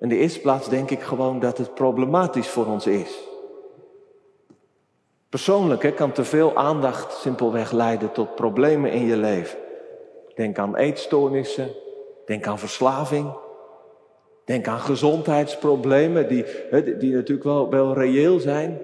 In 0.01 0.09
de 0.09 0.17
eerste 0.17 0.41
plaats 0.41 0.69
denk 0.69 0.91
ik 0.91 1.01
gewoon 1.01 1.41
dat 1.41 1.59
het 1.59 1.75
problematisch 1.75 2.49
voor 2.49 2.67
ons 2.67 2.87
is. 2.87 3.33
Persoonlijk 5.35 5.83
hè, 5.83 5.93
kan 5.93 6.13
te 6.13 6.25
veel 6.25 6.57
aandacht 6.57 7.13
simpelweg 7.13 7.73
leiden 7.73 8.13
tot 8.13 8.35
problemen 8.35 8.91
in 8.91 9.07
je 9.07 9.17
leven. 9.17 9.59
Denk 10.35 10.59
aan 10.59 10.77
eetstoornissen, 10.77 11.71
denk 12.27 12.47
aan 12.47 12.59
verslaving, 12.59 13.33
denk 14.45 14.69
aan 14.69 14.81
gezondheidsproblemen 14.81 16.29
die, 16.29 16.45
die 16.99 17.15
natuurlijk 17.15 17.45
wel, 17.45 17.71
wel 17.71 17.95
reëel 17.95 18.41
zijn. 18.41 18.81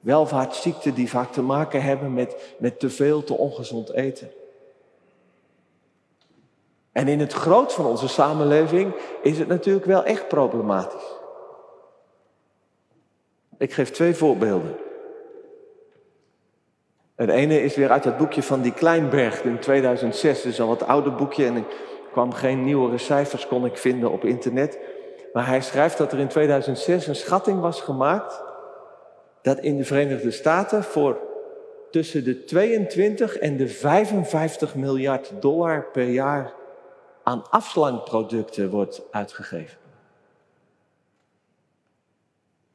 Welvaartsziekten 0.00 0.94
die 0.94 1.10
vaak 1.10 1.32
te 1.32 1.42
maken 1.42 1.82
hebben 1.82 2.14
met, 2.14 2.54
met 2.58 2.80
te 2.80 2.90
veel, 2.90 3.24
te 3.24 3.34
ongezond 3.34 3.92
eten. 3.92 4.30
En 6.92 7.08
in 7.08 7.20
het 7.20 7.32
groot 7.32 7.72
van 7.72 7.86
onze 7.86 8.08
samenleving 8.08 8.94
is 9.22 9.38
het 9.38 9.48
natuurlijk 9.48 9.86
wel 9.86 10.04
echt 10.04 10.28
problematisch. 10.28 11.16
Ik 13.58 13.72
geef 13.72 13.90
twee 13.90 14.14
voorbeelden. 14.14 14.90
Het 17.14 17.28
ene 17.28 17.62
is 17.62 17.76
weer 17.76 17.90
uit 17.90 18.04
het 18.04 18.16
boekje 18.16 18.42
van 18.42 18.60
die 18.60 18.72
Kleinberg 18.72 19.42
in 19.42 19.58
2006. 19.58 20.42
Dat 20.42 20.52
is 20.52 20.60
al 20.60 20.68
wat 20.68 20.86
ouder 20.86 21.14
boekje 21.14 21.46
en 21.46 21.56
ik 21.56 21.66
kwam 22.12 22.32
geen 22.32 22.64
nieuwere 22.64 22.98
cijfers 22.98 23.46
kon 23.46 23.64
ik 23.64 23.76
vinden 23.76 24.10
op 24.10 24.24
internet. 24.24 24.78
Maar 25.32 25.46
hij 25.46 25.60
schrijft 25.60 25.98
dat 25.98 26.12
er 26.12 26.18
in 26.18 26.28
2006 26.28 27.06
een 27.06 27.16
schatting 27.16 27.60
was 27.60 27.80
gemaakt 27.80 28.42
dat 29.42 29.58
in 29.58 29.76
de 29.76 29.84
Verenigde 29.84 30.30
Staten 30.30 30.84
voor 30.84 31.20
tussen 31.90 32.24
de 32.24 32.44
22 32.44 33.38
en 33.38 33.56
de 33.56 33.68
55 33.68 34.74
miljard 34.74 35.32
dollar 35.40 35.84
per 35.92 36.08
jaar 36.08 36.52
aan 37.22 37.50
afslankproducten 37.50 38.70
wordt 38.70 39.02
uitgegeven. 39.10 39.78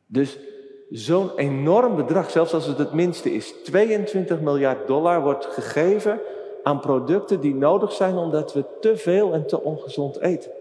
Dus 0.06 0.38
zo'n 0.89 1.32
enorm 1.36 1.96
bedrag, 1.96 2.29
zelfs 2.29 2.53
als 2.53 2.65
het 2.65 2.77
het 2.77 2.94
minste 2.94 3.34
is, 3.34 3.53
22 3.63 4.39
miljard 4.39 4.88
dollar 4.88 5.22
wordt 5.22 5.46
gegeven 5.46 6.20
aan 6.63 6.79
producten 6.79 7.39
die 7.39 7.56
nodig 7.56 7.91
zijn 7.91 8.15
omdat 8.15 8.53
we 8.53 8.65
te 8.79 8.98
veel 8.98 9.34
en 9.34 9.48
te 9.48 9.62
ongezond 9.62 10.20
eten. 10.20 10.51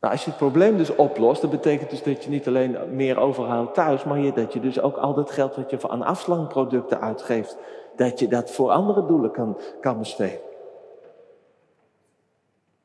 Nou, 0.00 0.16
als 0.16 0.24
je 0.24 0.30
het 0.30 0.38
probleem 0.38 0.76
dus 0.76 0.94
oplost, 0.94 1.40
dat 1.40 1.50
betekent 1.50 1.90
dus 1.90 2.02
dat 2.02 2.24
je 2.24 2.30
niet 2.30 2.46
alleen 2.46 2.76
meer 2.90 3.18
overhaalt 3.18 3.74
thuis, 3.74 4.04
maar 4.04 4.34
dat 4.34 4.52
je 4.52 4.60
dus 4.60 4.80
ook 4.80 4.96
al 4.96 5.14
dat 5.14 5.30
geld 5.30 5.56
wat 5.56 5.70
je 5.70 5.88
aan 5.88 6.02
afslankproducten 6.02 7.00
uitgeeft, 7.00 7.56
dat 7.96 8.18
je 8.18 8.28
dat 8.28 8.50
voor 8.50 8.70
andere 8.70 9.06
doelen 9.06 9.30
kan, 9.30 9.58
kan 9.80 9.98
besteden. 9.98 10.40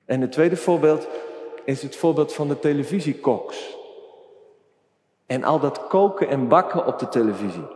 En 0.06 0.22
het 0.22 0.32
tweede 0.32 0.56
voorbeeld 0.56 1.08
is 1.64 1.82
het 1.82 1.96
voorbeeld 1.96 2.34
van 2.34 2.48
de 2.48 2.60
televisiekoks. 2.60 3.79
En 5.30 5.44
al 5.44 5.60
dat 5.60 5.88
koken 5.88 6.28
en 6.28 6.48
bakken 6.48 6.86
op 6.86 7.00
de 7.00 7.10
televisie. 7.10 7.68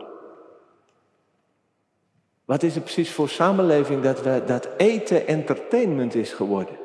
Wat 2.44 2.62
is 2.62 2.74
het 2.74 2.84
precies 2.84 3.10
voor 3.10 3.28
samenleving 3.28 4.02
dat, 4.02 4.46
dat 4.46 4.68
eten 4.76 5.26
entertainment 5.26 6.14
is 6.14 6.32
geworden? 6.32 6.78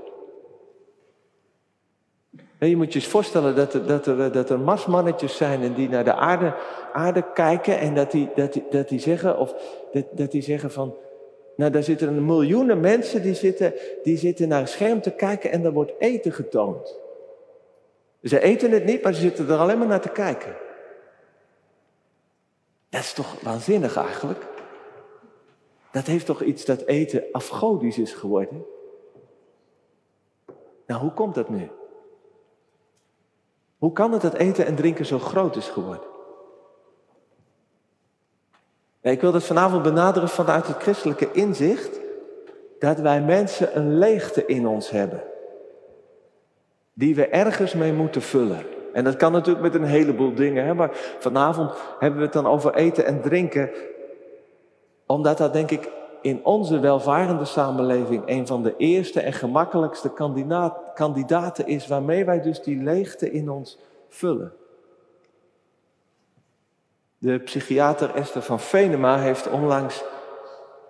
Je 2.60 2.78
moet 2.78 2.94
je 2.94 3.00
eens 3.00 3.08
voorstellen 3.08 3.56
dat 3.56 3.74
er, 3.74 3.86
dat 3.86 4.06
er, 4.06 4.32
dat 4.32 4.50
er 4.50 4.60
marsmannetjes 4.60 5.38
zijn 5.38 5.62
en 5.62 5.74
die 5.74 5.90
naar 5.90 6.04
de 6.04 6.14
aarde, 6.14 6.56
aarde 6.94 7.24
kijken 7.34 7.80
en 7.80 7.96
dat 7.96 8.12
die, 8.12 8.30
dat 8.36 8.54
die, 8.54 8.64
dat 8.70 8.90
die 8.90 9.00
zeggen, 9.00 9.38
of 9.38 9.54
dat, 9.92 10.06
dat 10.12 10.32
die 10.32 10.42
zeggen 10.42 10.72
van, 10.72 10.96
nou 11.56 11.72
daar 11.72 11.84
zitten 11.84 12.26
miljoenen 12.26 12.80
mensen 12.80 13.22
die 13.22 13.34
zitten, 13.34 13.74
die 14.04 14.18
zitten 14.18 14.48
naar 14.48 14.62
een 14.62 14.68
scherm 14.68 15.02
te 15.02 15.12
kijken 15.12 15.52
en 15.52 15.66
er 15.66 15.74
wordt 15.74 15.94
eten 16.00 16.32
getoond. 16.32 17.00
Ze 18.24 18.40
eten 18.40 18.72
het 18.72 18.86
niet, 18.86 19.04
maar 19.04 19.14
ze 19.14 19.22
zitten 19.22 19.50
er 19.50 19.58
alleen 19.58 19.78
maar 19.78 19.88
naar 19.88 20.02
te 20.02 20.10
kijken. 20.10 20.56
Dat 22.90 23.02
is 23.02 23.14
toch 23.14 23.42
waanzinnig 23.42 23.96
eigenlijk? 23.96 24.48
Dat 25.92 26.06
heeft 26.06 26.26
toch 26.26 26.42
iets 26.42 26.66
dat 26.66 26.82
eten 26.82 27.24
afgodisch 27.32 27.98
is 27.98 28.14
geworden? 28.14 28.66
Nou, 30.86 31.02
hoe 31.02 31.14
komt 31.14 31.36
dat 31.36 31.50
nu? 31.50 31.70
Hoe 33.78 33.92
kan 33.92 34.12
het 34.12 34.22
dat 34.22 34.34
eten 34.34 34.66
en 34.66 34.76
drinken 34.76 35.06
zo 35.06 35.20
groot 35.20 35.56
is 35.56 35.68
geworden? 35.68 36.08
ik 39.02 39.22
wil 39.22 39.32
dat 39.32 39.44
vanavond 39.44 39.84
benaderen 39.84 40.30
vanuit 40.30 40.68
het 40.68 40.82
christelijke 40.82 41.32
inzicht 41.32 42.00
dat 42.80 43.00
wij 43.00 43.22
mensen 43.22 43.78
een 43.78 43.98
leegte 43.98 44.46
in 44.46 44.68
ons 44.68 44.90
hebben. 44.90 45.24
Die 47.00 47.16
we 47.16 47.28
ergens 47.28 47.74
mee 47.74 47.94
moeten 47.94 48.22
vullen. 48.22 48.66
En 48.94 49.04
dat 49.04 49.16
kan 49.16 49.32
natuurlijk 49.32 49.64
met 49.64 49.76
een 49.76 49.88
heleboel 49.88 50.34
dingen, 50.34 50.66
hè? 50.66 50.74
maar 50.74 50.90
vanavond 51.20 51.72
hebben 52.00 52.20
we 52.20 52.26
het 52.26 52.34
dan 52.34 52.48
over 52.48 52.76
eten 52.76 53.06
en 53.06 53.22
drinken. 53.22 53.70
Omdat 55.06 55.38
dat 55.38 55.54
denk 55.54 55.72
ik 55.72 55.90
in 56.22 56.46
onze 56.46 56.80
welvarende 56.80 57.46
samenleving 57.46 58.24
een 58.26 58.48
van 58.48 58.64
de 58.64 58.74
eerste 58.78 59.20
en 59.22 59.34
gemakkelijkste 59.34 60.12
kandidaten 60.94 61.68
is 61.68 61.88
waarmee 61.88 62.26
wij 62.26 62.42
dus 62.42 62.62
die 62.62 62.84
leegte 62.84 63.32
in 63.32 63.50
ons 63.50 63.80
vullen. 64.08 64.54
De 67.18 67.40
psychiater 67.40 68.16
Esther 68.16 68.42
van 68.42 68.60
Venema 68.60 69.20
heeft 69.20 69.50
onlangs 69.50 70.04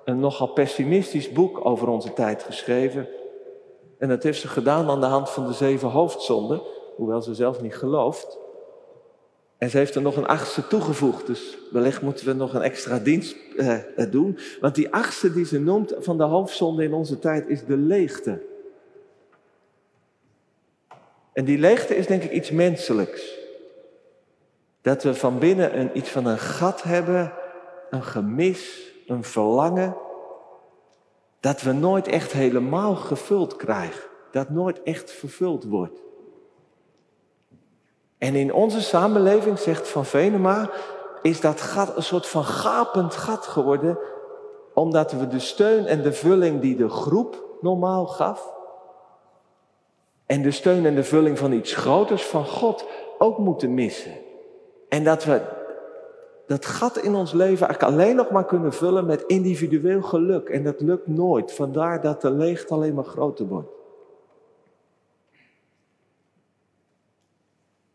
een 0.06 0.20
nogal 0.20 0.48
pessimistisch 0.48 1.32
boek 1.32 1.66
over 1.66 1.88
onze 1.88 2.13
tijd 2.13 2.44
geschreven. 2.44 3.08
En 4.00 4.10
dat 4.10 4.24
heeft 4.24 4.39
ze 4.39 4.48
gedaan 4.48 4.89
aan 4.89 5.00
de 5.00 5.06
hand 5.06 5.29
van 5.29 5.48
de 5.48 5.53
zeven 5.53 5.89
hoofdzonden, 5.89 6.62
hoewel 6.96 7.22
ze 7.22 7.34
zelf 7.34 7.62
niet 7.62 7.75
gelooft. 7.75 8.38
En 9.58 9.70
ze 9.70 9.77
heeft 9.77 9.96
er 9.96 10.01
nog 10.01 10.15
een 10.15 10.27
achtste 10.27 10.68
toegevoegd, 10.68 11.27
dus 11.27 11.58
wellicht 11.72 12.01
moeten 12.01 12.25
we 12.25 12.34
nog 12.34 12.53
een 12.53 12.62
extra 12.62 13.00
dienst 13.00 13.36
eh, 13.58 13.77
doen. 14.12 14.38
Want 14.60 14.75
die 14.75 14.94
achtste 14.94 15.34
die 15.34 15.46
ze 15.46 15.60
noemt 15.60 15.94
van 16.00 16.18
de 16.18 16.24
hoofdzonde 16.24 16.84
in 16.84 16.94
onze 16.94 17.20
tijd 17.20 17.48
is 17.48 17.65
de 17.65 17.77
leegte. 17.77 18.41
En 21.34 21.46
die 21.46 21.58
leegte 21.58 21.96
is 21.96 22.08
denk 22.08 22.24
ik 22.24 22.32
iets 22.32 22.51
menselijks. 22.51 23.38
Dat 24.82 25.03
we 25.03 25.13
van 25.13 25.39
binnen 25.39 25.79
een, 25.79 25.98
iets 25.98 26.10
van 26.10 26.25
een 26.25 26.39
gat 26.39 26.84
hebben, 26.84 27.34
een 27.89 28.03
gemis, 28.03 28.91
een 29.08 29.24
verlangen. 29.24 29.96
Dat 31.39 31.62
we 31.62 31.72
nooit 31.72 32.08
echt 32.08 32.31
helemaal 32.31 32.96
gevuld 32.96 33.55
krijgen. 33.55 34.10
Dat 34.31 34.50
nooit 34.50 34.84
echt 34.84 35.12
vervuld 35.12 35.63
wordt. 35.63 36.01
En 38.17 38.36
in 38.36 38.53
onze 38.53 38.81
samenleving, 38.81 39.60
zegt 39.60 39.88
Van 39.88 40.05
Venema, 40.05 40.69
is 41.22 41.41
dat 41.41 41.62
gat 41.62 41.96
een 41.96 42.03
soort 42.03 42.27
van 42.27 42.43
gapend 42.43 43.15
gat 43.15 43.46
geworden, 43.46 44.00
omdat 44.74 45.12
we 45.12 45.27
de 45.27 45.39
steun 45.39 45.86
en 45.86 46.01
de 46.01 46.13
vulling 46.13 46.62
die 46.62 46.75
de 46.75 46.89
groep 46.89 47.43
normaal 47.62 48.05
gaf, 48.05 48.53
en 50.25 50.41
de 50.41 50.51
steun 50.51 50.86
en 50.86 50.96
de 50.96 51.03
vulling 51.03 51.38
van 51.38 51.51
iets 51.51 51.74
groters 51.74 52.25
van 52.25 52.46
God 52.46 52.86
ook 53.17 53.38
moeten 53.38 53.74
missen. 53.74 54.12
En 54.89 55.03
dat 55.03 55.24
we 55.24 55.41
dat 56.50 56.65
gat 56.65 56.98
in 56.98 57.15
ons 57.15 57.32
leven 57.32 57.68
eigenlijk 57.68 57.98
alleen 57.98 58.15
nog 58.15 58.29
maar 58.29 58.46
kunnen 58.46 58.74
vullen 58.74 59.06
met 59.06 59.24
individueel 59.27 60.01
geluk. 60.01 60.50
En 60.50 60.63
dat 60.63 60.82
lukt 60.82 61.08
nooit. 61.08 61.51
Vandaar 61.51 62.01
dat 62.01 62.22
de 62.22 62.32
leegte 62.32 62.74
alleen 62.74 62.94
maar 62.94 63.03
groter 63.03 63.46
wordt. 63.46 63.70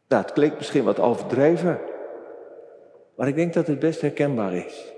Nou, 0.09 0.23
het 0.23 0.33
klinkt 0.33 0.57
misschien 0.57 0.85
wat 0.85 1.01
overdreven, 1.01 1.81
maar 3.15 3.29
ik 3.29 3.35
denk 3.35 3.55
dat 3.55 3.67
het 3.67 3.79
best 3.79 4.01
herkenbaar 4.01 4.55
is. 4.55 4.93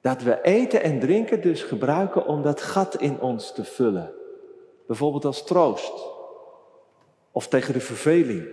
Dat 0.00 0.22
we 0.22 0.42
eten 0.42 0.82
en 0.82 1.00
drinken 1.00 1.40
dus 1.40 1.62
gebruiken 1.62 2.26
om 2.26 2.42
dat 2.42 2.60
gat 2.60 2.94
in 2.94 3.20
ons 3.20 3.52
te 3.52 3.64
vullen. 3.64 4.12
Bijvoorbeeld 4.86 5.24
als 5.24 5.44
troost. 5.44 5.92
Of 7.32 7.48
tegen 7.48 7.72
de 7.72 7.80
verveling. 7.80 8.48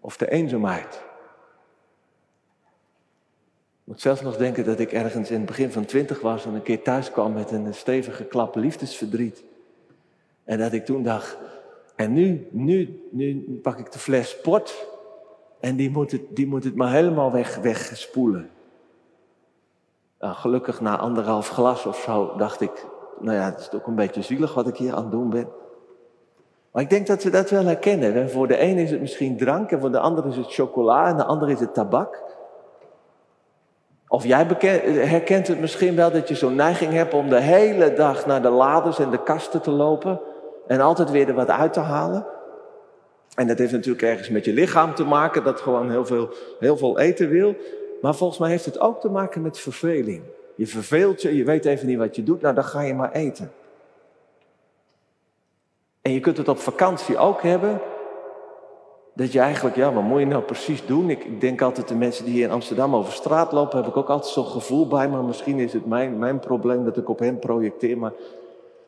Of 0.00 0.16
de 0.16 0.30
eenzaamheid. 0.30 1.04
Moet 3.86 4.00
zelfs 4.00 4.20
nog 4.20 4.36
denken 4.36 4.64
dat 4.64 4.78
ik 4.78 4.92
ergens 4.92 5.30
in 5.30 5.36
het 5.36 5.46
begin 5.46 5.72
van 5.72 5.84
twintig 5.84 6.20
was 6.20 6.46
en 6.46 6.54
een 6.54 6.62
keer 6.62 6.82
thuis 6.82 7.10
kwam 7.10 7.32
met 7.32 7.50
een 7.50 7.74
stevige 7.74 8.24
klap 8.24 8.56
liefdesverdriet. 8.56 9.44
En 10.44 10.58
dat 10.58 10.72
ik 10.72 10.84
toen 10.84 11.02
dacht, 11.02 11.38
en 11.96 12.12
nu, 12.12 12.48
nu, 12.50 13.02
nu 13.10 13.58
pak 13.62 13.78
ik 13.78 13.92
de 13.92 13.98
fles 13.98 14.30
sport 14.30 14.86
en 15.60 15.76
die 15.76 15.90
moet 15.90 16.12
het, 16.12 16.22
die 16.30 16.46
moet 16.46 16.64
het 16.64 16.74
maar 16.74 16.92
helemaal 16.92 17.32
weg, 17.32 17.56
wegspoelen. 17.56 18.50
Nou, 20.18 20.34
gelukkig 20.34 20.80
na 20.80 20.98
anderhalf 20.98 21.48
glas 21.48 21.86
of 21.86 21.98
zo 21.98 22.36
dacht 22.36 22.60
ik, 22.60 22.86
nou 23.20 23.36
ja, 23.36 23.44
het 23.44 23.60
is 23.60 23.72
ook 23.72 23.86
een 23.86 23.94
beetje 23.94 24.22
zielig 24.22 24.54
wat 24.54 24.68
ik 24.68 24.76
hier 24.76 24.94
aan 24.94 25.02
het 25.02 25.10
doen 25.10 25.30
ben. 25.30 25.48
Maar 26.70 26.82
ik 26.82 26.90
denk 26.90 27.06
dat 27.06 27.22
we 27.22 27.30
dat 27.30 27.50
wel 27.50 27.64
herkennen. 27.64 28.30
Voor 28.30 28.48
de 28.48 28.62
een 28.62 28.78
is 28.78 28.90
het 28.90 29.00
misschien 29.00 29.36
drank 29.36 29.70
en 29.70 29.80
voor 29.80 29.92
de 29.92 29.98
ander 29.98 30.26
is 30.26 30.36
het 30.36 30.52
chocola 30.54 31.08
en 31.08 31.16
de 31.16 31.24
ander 31.24 31.50
is 31.50 31.60
het 31.60 31.74
tabak. 31.74 32.22
Of 34.08 34.24
jij 34.24 34.46
herkent 34.92 35.48
het 35.48 35.60
misschien 35.60 35.96
wel 35.96 36.10
dat 36.10 36.28
je 36.28 36.34
zo'n 36.34 36.54
neiging 36.54 36.92
hebt 36.92 37.14
om 37.14 37.28
de 37.28 37.40
hele 37.40 37.92
dag 37.92 38.26
naar 38.26 38.42
de 38.42 38.48
laders 38.48 38.98
en 38.98 39.10
de 39.10 39.22
kasten 39.22 39.62
te 39.62 39.70
lopen 39.70 40.20
en 40.66 40.80
altijd 40.80 41.10
weer 41.10 41.28
er 41.28 41.34
wat 41.34 41.50
uit 41.50 41.72
te 41.72 41.80
halen. 41.80 42.26
En 43.34 43.46
dat 43.46 43.58
heeft 43.58 43.72
natuurlijk 43.72 44.02
ergens 44.02 44.28
met 44.28 44.44
je 44.44 44.52
lichaam 44.52 44.94
te 44.94 45.04
maken, 45.04 45.44
dat 45.44 45.60
gewoon 45.60 45.90
heel 45.90 46.06
veel, 46.06 46.30
heel 46.58 46.76
veel 46.76 46.98
eten 46.98 47.28
wil. 47.28 47.54
Maar 48.00 48.14
volgens 48.14 48.38
mij 48.38 48.50
heeft 48.50 48.64
het 48.64 48.80
ook 48.80 49.00
te 49.00 49.08
maken 49.08 49.42
met 49.42 49.58
verveling. 49.58 50.22
Je 50.54 50.66
verveelt 50.66 51.22
je, 51.22 51.36
je 51.36 51.44
weet 51.44 51.64
even 51.64 51.86
niet 51.86 51.98
wat 51.98 52.16
je 52.16 52.22
doet, 52.22 52.40
nou 52.40 52.54
dan 52.54 52.64
ga 52.64 52.80
je 52.80 52.94
maar 52.94 53.12
eten. 53.12 53.52
En 56.02 56.12
je 56.12 56.20
kunt 56.20 56.36
het 56.36 56.48
op 56.48 56.58
vakantie 56.58 57.18
ook 57.18 57.42
hebben. 57.42 57.80
Dat 59.16 59.32
je 59.32 59.40
eigenlijk, 59.40 59.76
ja, 59.76 59.92
wat 59.92 60.02
moet 60.02 60.20
je 60.20 60.26
nou 60.26 60.42
precies 60.42 60.86
doen? 60.86 61.10
Ik, 61.10 61.40
denk 61.40 61.62
altijd 61.62 61.88
de 61.88 61.94
mensen 61.94 62.24
die 62.24 62.34
hier 62.34 62.44
in 62.44 62.50
Amsterdam 62.50 62.94
over 62.94 63.12
straat 63.12 63.52
lopen, 63.52 63.78
heb 63.78 63.86
ik 63.86 63.96
ook 63.96 64.08
altijd 64.08 64.32
zo'n 64.32 64.46
gevoel 64.46 64.86
bij. 64.86 65.08
Maar 65.08 65.24
misschien 65.24 65.58
is 65.58 65.72
het 65.72 65.86
mijn, 65.86 66.18
mijn 66.18 66.38
probleem 66.38 66.84
dat 66.84 66.96
ik 66.96 67.08
op 67.08 67.18
hen 67.18 67.38
projecteer. 67.38 67.98
Maar 67.98 68.12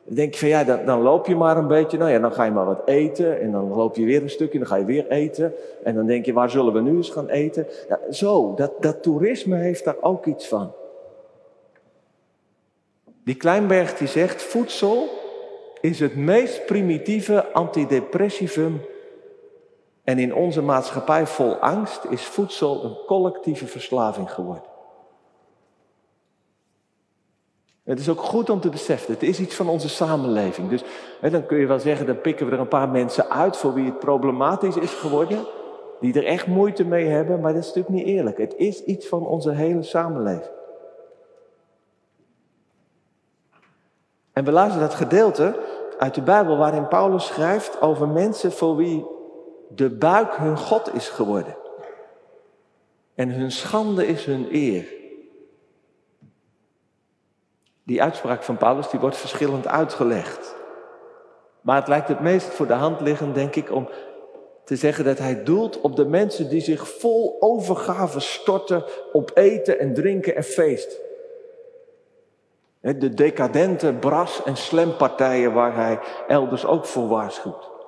dan 0.03 0.15
denk 0.15 0.33
je 0.33 0.39
van 0.39 0.49
ja, 0.49 0.63
dan, 0.63 1.01
loop 1.01 1.27
je 1.27 1.35
maar 1.35 1.57
een 1.57 1.67
beetje. 1.67 1.97
Nou 1.97 2.11
ja, 2.11 2.19
dan 2.19 2.31
ga 2.31 2.43
je 2.43 2.51
maar 2.51 2.65
wat 2.65 2.81
eten. 2.85 3.41
En 3.41 3.51
dan 3.51 3.67
loop 3.67 3.95
je 3.95 4.05
weer 4.05 4.21
een 4.21 4.29
stukje, 4.29 4.57
dan 4.57 4.67
ga 4.67 4.75
je 4.75 4.85
weer 4.85 5.07
eten. 5.07 5.53
En 5.83 5.95
dan 5.95 6.05
denk 6.05 6.25
je, 6.25 6.33
waar 6.33 6.49
zullen 6.49 6.73
we 6.73 6.81
nu 6.81 6.95
eens 6.95 7.09
gaan 7.09 7.29
eten? 7.29 7.67
Zo, 8.09 8.53
dat, 8.55 8.71
dat 8.79 9.03
toerisme 9.03 9.55
heeft 9.55 9.83
daar 9.83 9.97
ook 10.01 10.25
iets 10.25 10.47
van. 10.47 10.71
Die 13.23 13.35
Kleinberg 13.35 13.97
die 13.97 14.07
zegt, 14.07 14.41
voedsel 14.41 15.07
is 15.81 15.99
het 15.99 16.15
meest 16.15 16.65
primitieve 16.65 17.51
antidepressivum. 17.53 18.81
En 20.09 20.19
in 20.19 20.35
onze 20.35 20.61
maatschappij 20.61 21.27
vol 21.27 21.55
angst 21.55 22.05
is 22.09 22.23
voedsel 22.23 22.83
een 22.83 22.97
collectieve 23.05 23.67
verslaving 23.67 24.31
geworden. 24.31 24.69
Het 27.83 27.99
is 27.99 28.09
ook 28.09 28.21
goed 28.21 28.49
om 28.49 28.59
te 28.59 28.69
beseffen, 28.69 29.13
het 29.13 29.23
is 29.23 29.39
iets 29.39 29.55
van 29.55 29.69
onze 29.69 29.89
samenleving. 29.89 30.69
Dus 30.69 30.83
hè, 31.21 31.29
dan 31.29 31.45
kun 31.45 31.57
je 31.57 31.65
wel 31.65 31.79
zeggen, 31.79 32.05
dan 32.05 32.21
pikken 32.21 32.45
we 32.45 32.51
er 32.51 32.59
een 32.59 32.67
paar 32.67 32.89
mensen 32.89 33.29
uit 33.29 33.57
voor 33.57 33.73
wie 33.73 33.85
het 33.85 33.99
problematisch 33.99 34.75
is 34.75 34.93
geworden. 34.93 35.45
Die 35.99 36.13
er 36.13 36.25
echt 36.25 36.47
moeite 36.47 36.85
mee 36.85 37.05
hebben, 37.05 37.39
maar 37.39 37.53
dat 37.53 37.61
is 37.61 37.67
natuurlijk 37.67 37.95
niet 37.95 38.15
eerlijk. 38.15 38.37
Het 38.37 38.55
is 38.55 38.83
iets 38.83 39.07
van 39.07 39.25
onze 39.27 39.51
hele 39.51 39.83
samenleving. 39.83 40.53
En 44.33 44.43
we 44.43 44.51
luisteren 44.51 44.87
dat 44.87 44.97
gedeelte 44.97 45.59
uit 45.97 46.15
de 46.15 46.21
Bijbel 46.21 46.57
waarin 46.57 46.87
Paulus 46.87 47.25
schrijft 47.25 47.81
over 47.81 48.07
mensen 48.07 48.51
voor 48.51 48.75
wie 48.75 49.17
de 49.75 49.89
buik 49.89 50.35
hun 50.35 50.57
God 50.57 50.93
is 50.93 51.09
geworden. 51.09 51.57
En 53.15 53.29
hun 53.29 53.51
schande 53.51 54.07
is 54.07 54.25
hun 54.25 54.47
eer. 54.51 54.85
Die 57.83 58.01
uitspraak 58.01 58.43
van 58.43 58.57
Paulus 58.57 58.89
die 58.89 58.99
wordt 58.99 59.17
verschillend 59.17 59.67
uitgelegd. 59.67 60.55
Maar 61.61 61.75
het 61.75 61.87
lijkt 61.87 62.07
het 62.07 62.19
meest 62.19 62.47
voor 62.47 62.67
de 62.67 62.73
hand 62.73 63.01
liggend, 63.01 63.35
denk 63.35 63.55
ik, 63.55 63.71
om 63.71 63.89
te 64.63 64.75
zeggen 64.75 65.05
dat 65.05 65.17
hij 65.17 65.43
doelt 65.43 65.81
op 65.81 65.95
de 65.95 66.05
mensen 66.05 66.49
die 66.49 66.61
zich 66.61 66.89
vol 66.89 67.37
overgave 67.39 68.19
storten 68.19 68.83
op 69.11 69.31
eten 69.33 69.79
en 69.79 69.93
drinken 69.93 70.35
en 70.35 70.43
feest. 70.43 70.99
De 72.81 73.13
decadente 73.13 73.93
bras- 73.93 74.43
en 74.43 74.57
slempartijen 74.57 75.53
waar 75.53 75.75
hij 75.75 75.99
elders 76.27 76.65
ook 76.65 76.85
voor 76.85 77.07
waarschuwt. 77.07 77.78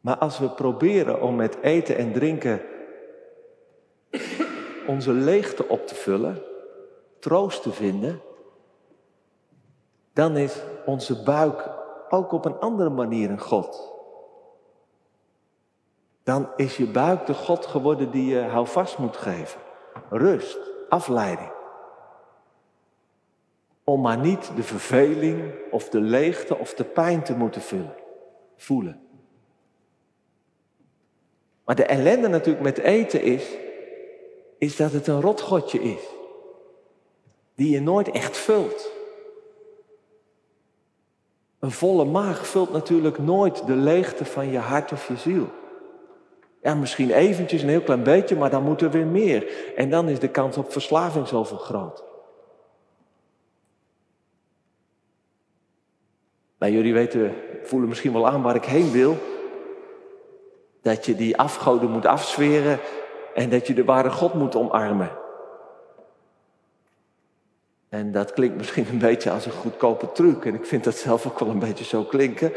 Maar 0.00 0.16
als 0.16 0.38
we 0.38 0.50
proberen 0.50 1.22
om 1.22 1.36
met 1.36 1.58
eten 1.60 1.96
en 1.96 2.12
drinken 2.12 2.60
onze 4.86 5.12
leegte 5.12 5.68
op 5.68 5.86
te 5.86 5.94
vullen, 5.94 6.42
troost 7.18 7.62
te 7.62 7.72
vinden, 7.72 8.20
dan 10.12 10.36
is 10.36 10.62
onze 10.84 11.22
buik 11.22 11.70
ook 12.08 12.32
op 12.32 12.44
een 12.44 12.58
andere 12.58 12.90
manier 12.90 13.30
een 13.30 13.40
God. 13.40 13.92
Dan 16.22 16.48
is 16.56 16.76
je 16.76 16.86
buik 16.86 17.26
de 17.26 17.34
God 17.34 17.66
geworden 17.66 18.10
die 18.10 18.26
je 18.34 18.40
houvast 18.40 18.98
moet 18.98 19.16
geven. 19.16 19.60
Rust, 20.08 20.58
afleiding. 20.88 21.52
Om 23.84 24.00
maar 24.00 24.18
niet 24.18 24.52
de 24.56 24.62
verveling 24.62 25.54
of 25.70 25.88
de 25.88 26.00
leegte 26.00 26.58
of 26.58 26.74
de 26.74 26.84
pijn 26.84 27.22
te 27.22 27.36
moeten 27.36 27.60
vullen, 27.60 27.94
voelen. 28.56 29.09
Maar 31.70 31.78
de 31.78 31.84
ellende 31.86 32.28
natuurlijk 32.28 32.64
met 32.64 32.78
eten 32.78 33.22
is, 33.22 33.44
is 34.58 34.76
dat 34.76 34.92
het 34.92 35.06
een 35.06 35.20
rotgodje 35.20 35.82
is 35.82 36.02
die 37.54 37.70
je 37.70 37.80
nooit 37.80 38.10
echt 38.10 38.36
vult. 38.36 38.90
Een 41.58 41.70
volle 41.70 42.04
maag 42.04 42.46
vult 42.46 42.72
natuurlijk 42.72 43.18
nooit 43.18 43.66
de 43.66 43.74
leegte 43.74 44.24
van 44.24 44.50
je 44.50 44.58
hart 44.58 44.92
of 44.92 45.08
je 45.08 45.16
ziel. 45.16 45.48
Ja, 46.62 46.74
misschien 46.74 47.10
eventjes 47.10 47.62
een 47.62 47.68
heel 47.68 47.82
klein 47.82 48.02
beetje, 48.02 48.36
maar 48.36 48.50
dan 48.50 48.62
moet 48.62 48.80
er 48.80 48.90
weer 48.90 49.06
meer. 49.06 49.72
En 49.76 49.90
dan 49.90 50.08
is 50.08 50.18
de 50.18 50.28
kans 50.28 50.56
op 50.56 50.72
verslaving 50.72 51.28
zoveel 51.28 51.58
groot. 51.58 52.04
Nou, 56.58 56.72
jullie 56.72 56.92
weten, 56.92 57.34
voelen 57.62 57.88
misschien 57.88 58.12
wel 58.12 58.28
aan 58.28 58.42
waar 58.42 58.54
ik 58.54 58.64
heen 58.64 58.90
wil. 58.90 59.16
Dat 60.82 61.06
je 61.06 61.14
die 61.14 61.38
afgoden 61.38 61.90
moet 61.90 62.06
afzweren 62.06 62.78
en 63.34 63.50
dat 63.50 63.66
je 63.66 63.74
de 63.74 63.84
ware 63.84 64.10
God 64.10 64.34
moet 64.34 64.56
omarmen. 64.56 65.10
En 67.88 68.12
dat 68.12 68.32
klinkt 68.32 68.56
misschien 68.56 68.86
een 68.90 68.98
beetje 68.98 69.30
als 69.30 69.46
een 69.46 69.52
goedkope 69.52 70.12
truc. 70.12 70.44
En 70.44 70.54
ik 70.54 70.66
vind 70.66 70.84
dat 70.84 70.94
zelf 70.94 71.26
ook 71.26 71.38
wel 71.38 71.48
een 71.48 71.58
beetje 71.58 71.84
zo 71.84 72.02
klinken. 72.02 72.52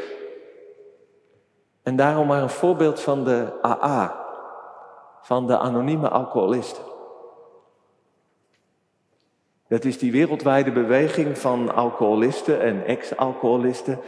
En 1.83 1.95
daarom 1.95 2.27
maar 2.27 2.41
een 2.41 2.49
voorbeeld 2.49 2.99
van 2.99 3.23
de 3.23 3.53
AA, 3.65 4.25
van 5.21 5.47
de 5.47 5.57
anonieme 5.57 6.09
alcoholisten. 6.09 6.83
Dat 9.67 9.85
is 9.85 9.97
die 9.97 10.11
wereldwijde 10.11 10.71
beweging 10.71 11.37
van 11.37 11.75
alcoholisten 11.75 12.61
en 12.61 12.85
ex-alcoholisten 12.85 13.99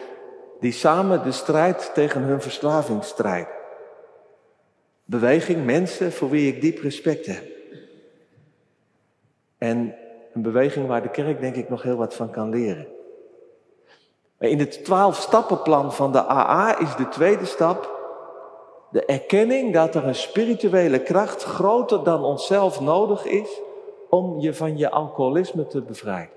die 0.59 0.71
samen 0.71 1.23
de 1.23 1.31
strijd 1.31 1.91
tegen 1.93 2.21
hun 2.21 2.41
verslaving 2.41 3.03
strijden. 3.03 3.54
Beweging 5.05 5.65
mensen 5.65 6.11
voor 6.11 6.29
wie 6.29 6.53
ik 6.53 6.61
diep 6.61 6.79
respect 6.79 7.25
heb. 7.25 7.43
En 9.57 9.95
een 10.33 10.41
beweging 10.41 10.87
waar 10.87 11.01
de 11.01 11.09
kerk 11.09 11.39
denk 11.39 11.55
ik 11.55 11.69
nog 11.69 11.81
heel 11.81 11.97
wat 11.97 12.15
van 12.15 12.29
kan 12.29 12.49
leren. 12.49 12.87
In 14.39 14.59
het 14.59 14.83
twaalf 14.83 15.15
stappenplan 15.15 15.93
van 15.93 16.11
de 16.11 16.27
AA 16.27 16.79
is 16.79 16.95
de 16.95 17.07
tweede 17.07 17.45
stap 17.45 17.95
de 18.95 19.05
erkenning 19.05 19.73
dat 19.73 19.95
er 19.95 20.07
een 20.07 20.15
spirituele 20.15 20.99
kracht 20.99 21.43
groter 21.43 22.03
dan 22.03 22.23
onszelf 22.23 22.79
nodig 22.79 23.25
is 23.25 23.61
om 24.09 24.39
je 24.39 24.53
van 24.53 24.77
je 24.77 24.91
alcoholisme 24.91 25.67
te 25.67 25.81
bevrijden. 25.81 26.33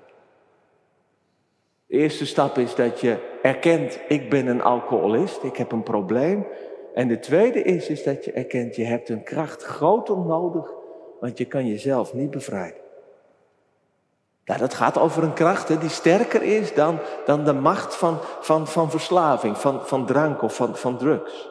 De 1.87 1.97
eerste 1.97 2.27
stap 2.27 2.59
is 2.59 2.75
dat 2.75 3.01
je 3.01 3.39
erkent, 3.43 4.01
ik 4.09 4.31
ben 4.31 4.47
een 4.47 4.63
alcoholist, 4.63 5.43
ik 5.43 5.57
heb 5.57 5.73
een 5.73 5.83
probleem. 5.83 6.47
En 6.95 7.09
de 7.09 7.19
tweede 7.19 7.63
is, 7.63 7.89
is 7.89 8.03
dat 8.03 8.25
je 8.25 8.33
erkent, 8.33 8.77
je 8.77 8.85
hebt 8.85 9.09
een 9.09 9.23
kracht 9.23 9.63
groter 9.63 10.17
nodig, 10.17 10.73
want 11.21 11.39
je 11.39 11.45
kan 11.45 11.67
jezelf 11.67 12.15
niet 12.15 12.31
bevrijden. 12.31 12.81
Ja, 14.45 14.57
dat 14.57 14.75
gaat 14.75 14.99
over 14.99 15.23
een 15.23 15.33
kracht 15.33 15.69
hè, 15.69 15.79
die 15.79 15.89
sterker 15.89 16.43
is 16.43 16.75
dan, 16.75 16.99
dan 17.25 17.45
de 17.45 17.53
macht 17.53 17.97
van, 17.97 18.19
van, 18.41 18.67
van 18.67 18.91
verslaving, 18.91 19.59
van, 19.59 19.87
van 19.87 20.07
drank 20.07 20.43
of 20.43 20.55
van, 20.55 20.77
van 20.77 20.99
drugs. 20.99 21.49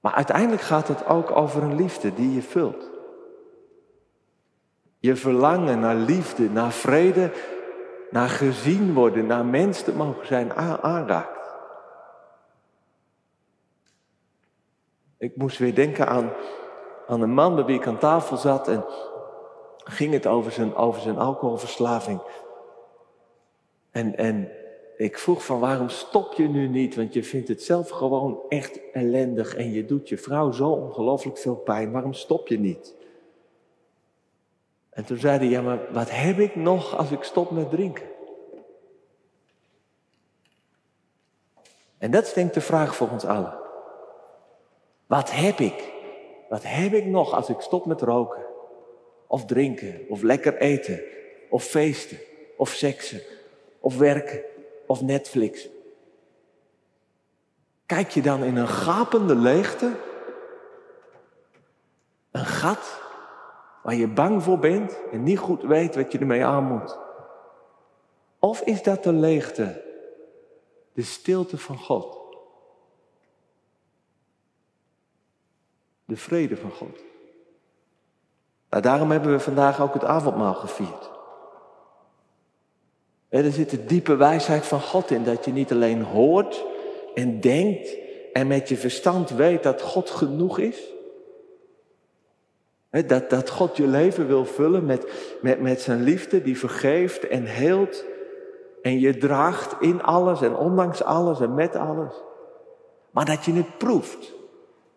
Maar 0.00 0.12
uiteindelijk 0.12 0.62
gaat 0.62 0.88
het 0.88 1.06
ook 1.06 1.30
over 1.30 1.62
een 1.62 1.74
liefde 1.74 2.14
die 2.14 2.34
je 2.34 2.42
vult. 2.42 2.90
Je 4.98 5.16
verlangen 5.16 5.80
naar 5.80 5.94
liefde, 5.94 6.50
naar 6.50 6.72
vrede, 6.72 7.30
naar 8.10 8.28
gezien 8.28 8.94
worden, 8.94 9.26
naar 9.26 9.44
mens 9.44 9.82
te 9.82 9.92
mogen 9.92 10.26
zijn, 10.26 10.54
aanraakt. 10.82 11.37
Ik 15.18 15.36
moest 15.36 15.58
weer 15.58 15.74
denken 15.74 16.08
aan, 16.08 16.32
aan 17.06 17.20
een 17.20 17.34
man 17.34 17.54
bij 17.54 17.64
wie 17.64 17.76
ik 17.76 17.86
aan 17.86 17.98
tafel 17.98 18.36
zat 18.36 18.68
en 18.68 18.84
ging 19.84 20.12
het 20.12 20.26
over 20.26 20.52
zijn, 20.52 20.74
over 20.74 21.00
zijn 21.00 21.18
alcoholverslaving. 21.18 22.20
En, 23.90 24.16
en 24.16 24.50
ik 24.96 25.18
vroeg 25.18 25.44
van 25.44 25.60
waarom 25.60 25.88
stop 25.88 26.32
je 26.32 26.48
nu 26.48 26.68
niet? 26.68 26.96
Want 26.96 27.14
je 27.14 27.24
vindt 27.24 27.48
het 27.48 27.62
zelf 27.62 27.88
gewoon 27.88 28.40
echt 28.48 28.80
ellendig 28.92 29.54
en 29.54 29.72
je 29.72 29.84
doet 29.84 30.08
je 30.08 30.18
vrouw 30.18 30.50
zo 30.50 30.70
ongelooflijk 30.70 31.38
veel 31.38 31.56
pijn. 31.56 31.92
Waarom 31.92 32.12
stop 32.12 32.48
je 32.48 32.58
niet? 32.58 32.94
En 34.90 35.04
toen 35.04 35.18
zei 35.18 35.38
hij, 35.38 35.48
ja 35.48 35.62
maar 35.62 35.92
wat 35.92 36.10
heb 36.10 36.38
ik 36.38 36.56
nog 36.56 36.96
als 36.96 37.10
ik 37.10 37.22
stop 37.22 37.50
met 37.50 37.70
drinken? 37.70 38.06
En 41.98 42.10
dat 42.10 42.26
is 42.26 42.32
denk 42.32 42.54
de 42.54 42.60
vraag 42.60 42.96
voor 42.96 43.08
ons 43.10 43.24
allen. 43.24 43.67
Wat 45.08 45.32
heb 45.32 45.58
ik? 45.58 45.92
Wat 46.48 46.62
heb 46.62 46.92
ik 46.92 47.04
nog 47.04 47.32
als 47.32 47.48
ik 47.48 47.60
stop 47.60 47.86
met 47.86 48.00
roken? 48.00 48.46
Of 49.26 49.44
drinken, 49.44 50.06
of 50.08 50.22
lekker 50.22 50.56
eten, 50.56 51.00
of 51.50 51.64
feesten, 51.64 52.18
of 52.56 52.68
seksen, 52.68 53.20
of 53.80 53.98
werken, 53.98 54.40
of 54.86 55.02
Netflix. 55.02 55.68
Kijk 57.86 58.10
je 58.10 58.22
dan 58.22 58.42
in 58.42 58.56
een 58.56 58.68
gapende 58.68 59.34
leegte? 59.34 59.96
Een 62.30 62.46
gat 62.46 63.00
waar 63.82 63.94
je 63.94 64.08
bang 64.08 64.42
voor 64.42 64.58
bent 64.58 64.98
en 65.12 65.22
niet 65.22 65.38
goed 65.38 65.62
weet 65.62 65.94
wat 65.94 66.12
je 66.12 66.18
ermee 66.18 66.44
aan 66.44 66.64
moet? 66.64 66.98
Of 68.38 68.60
is 68.60 68.82
dat 68.82 69.02
de 69.02 69.12
leegte, 69.12 69.84
de 70.92 71.02
stilte 71.02 71.58
van 71.58 71.78
God? 71.78 72.27
De 76.08 76.16
vrede 76.16 76.56
van 76.56 76.70
God. 76.70 76.98
Nou, 78.70 78.82
daarom 78.82 79.10
hebben 79.10 79.32
we 79.32 79.40
vandaag 79.40 79.80
ook 79.80 79.94
het 79.94 80.04
avondmaal 80.04 80.54
gevierd. 80.54 81.10
Er 83.28 83.52
zit 83.52 83.70
de 83.70 83.84
diepe 83.84 84.16
wijsheid 84.16 84.66
van 84.66 84.80
God 84.80 85.10
in, 85.10 85.24
dat 85.24 85.44
je 85.44 85.52
niet 85.52 85.72
alleen 85.72 86.02
hoort 86.02 86.64
en 87.14 87.40
denkt 87.40 87.96
en 88.32 88.46
met 88.46 88.68
je 88.68 88.76
verstand 88.76 89.30
weet 89.30 89.62
dat 89.62 89.82
God 89.82 90.10
genoeg 90.10 90.58
is. 90.58 90.92
Dat, 92.90 93.30
dat 93.30 93.50
God 93.50 93.76
je 93.76 93.86
leven 93.86 94.26
wil 94.26 94.44
vullen 94.44 94.86
met, 94.86 95.12
met, 95.40 95.60
met 95.60 95.80
zijn 95.80 96.02
liefde 96.02 96.42
die 96.42 96.58
vergeeft 96.58 97.28
en 97.28 97.44
heelt 97.44 98.04
en 98.82 98.98
je 98.98 99.18
draagt 99.18 99.76
in 99.80 100.02
alles 100.02 100.40
en 100.40 100.56
ondanks 100.56 101.02
alles 101.02 101.40
en 101.40 101.54
met 101.54 101.76
alles. 101.76 102.14
Maar 103.10 103.24
dat 103.24 103.44
je 103.44 103.52
het 103.52 103.78
proeft, 103.78 104.37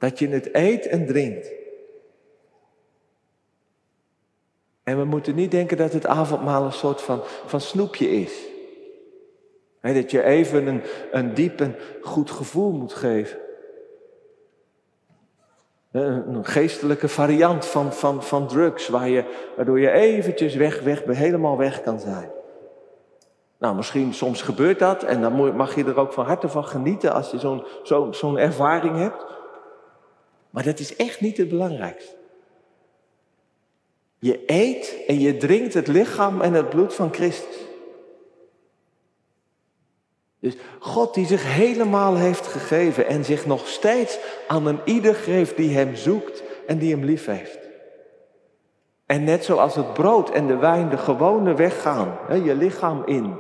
dat 0.02 0.20
je 0.20 0.28
het 0.28 0.56
eet 0.56 0.88
en 0.88 1.06
drinkt. 1.06 1.52
En 4.84 4.98
we 4.98 5.06
moeten 5.06 5.36
niet 5.36 5.52
denken 5.52 5.78
dat 5.78 5.94
het 5.94 6.06
avondmaal 6.06 6.66
een 6.66 6.72
soort 6.72 7.02
van, 7.02 7.22
van 7.46 7.62
snoepje 7.62 8.10
is. 8.10 8.48
dat 9.82 10.12
je 10.12 10.24
even 10.24 10.68
een, 10.68 10.82
een 11.12 11.34
diep 11.34 11.62
en 11.62 11.76
goed 12.02 12.32
gevoel 12.32 12.72
moet 12.72 12.94
geven. 12.94 13.38
Een 15.92 16.46
geestelijke 16.46 17.08
variant 17.08 17.66
van, 17.66 17.94
van, 17.94 18.24
van 18.24 18.48
drugs, 18.48 18.88
waar 18.88 19.10
je, 19.10 19.24
waardoor 19.56 19.80
je 19.80 19.92
eventjes 19.92 20.56
weg, 20.56 20.82
weg, 20.82 21.04
helemaal 21.06 21.58
weg 21.58 21.82
kan 21.82 22.00
zijn. 22.00 22.32
Nou, 23.58 23.76
misschien 23.76 24.14
soms 24.14 24.42
gebeurt 24.42 24.80
dat 24.80 25.04
en 25.04 25.22
dan 25.22 25.56
mag 25.56 25.76
je 25.76 25.86
er 25.86 25.98
ook 26.00 26.14
van 26.14 26.26
harte 26.26 26.50
van 26.50 26.66
genieten 26.66 27.14
als 27.14 27.32
je 27.32 27.40
zo'n 27.40 27.64
zo'n 27.84 28.14
zo'n 28.14 28.38
ervaring 28.38 28.98
hebt. 28.98 29.26
Maar 30.52 30.64
dat 30.64 30.80
is 30.80 30.96
echt 30.96 31.22
niet 31.22 31.38
het 31.38 31.50
belangrijkste. 31.50 32.16
Je 34.20 34.44
eet 34.46 34.96
en 35.08 35.20
je 35.20 35.38
drinkt 35.38 35.74
het 35.74 35.88
lichaam 35.88 36.42
en 36.42 36.54
het 36.54 36.70
bloed 36.70 36.94
van 36.94 37.14
Christus. 37.14 37.58
Dus 40.40 40.56
God 40.80 41.14
die 41.14 41.26
zich 41.26 41.54
helemaal 41.54 42.16
heeft 42.16 42.48
gegeven 42.48 43.08
en 43.08 43.26
zich 43.26 43.46
nog 43.46 43.68
steeds 43.68 44.20
aan 44.48 44.66
een 44.66 44.80
ieder 44.86 45.16
geeft 45.16 45.58
die 45.58 45.76
hem 45.76 45.96
zoekt 45.96 46.44
en 46.68 46.78
die 46.78 46.92
hem 46.92 47.04
lief 47.04 47.26
heeft. 47.26 47.60
En 49.06 49.24
net 49.24 49.46
zoals 49.46 49.76
het 49.76 49.94
brood 49.94 50.30
en 50.30 50.48
de 50.48 50.58
wijn 50.58 50.90
de 50.90 50.98
gewone 50.98 51.54
weg 51.54 51.82
gaan, 51.82 52.18
je 52.44 52.56
lichaam 52.56 53.06
in. 53.06 53.40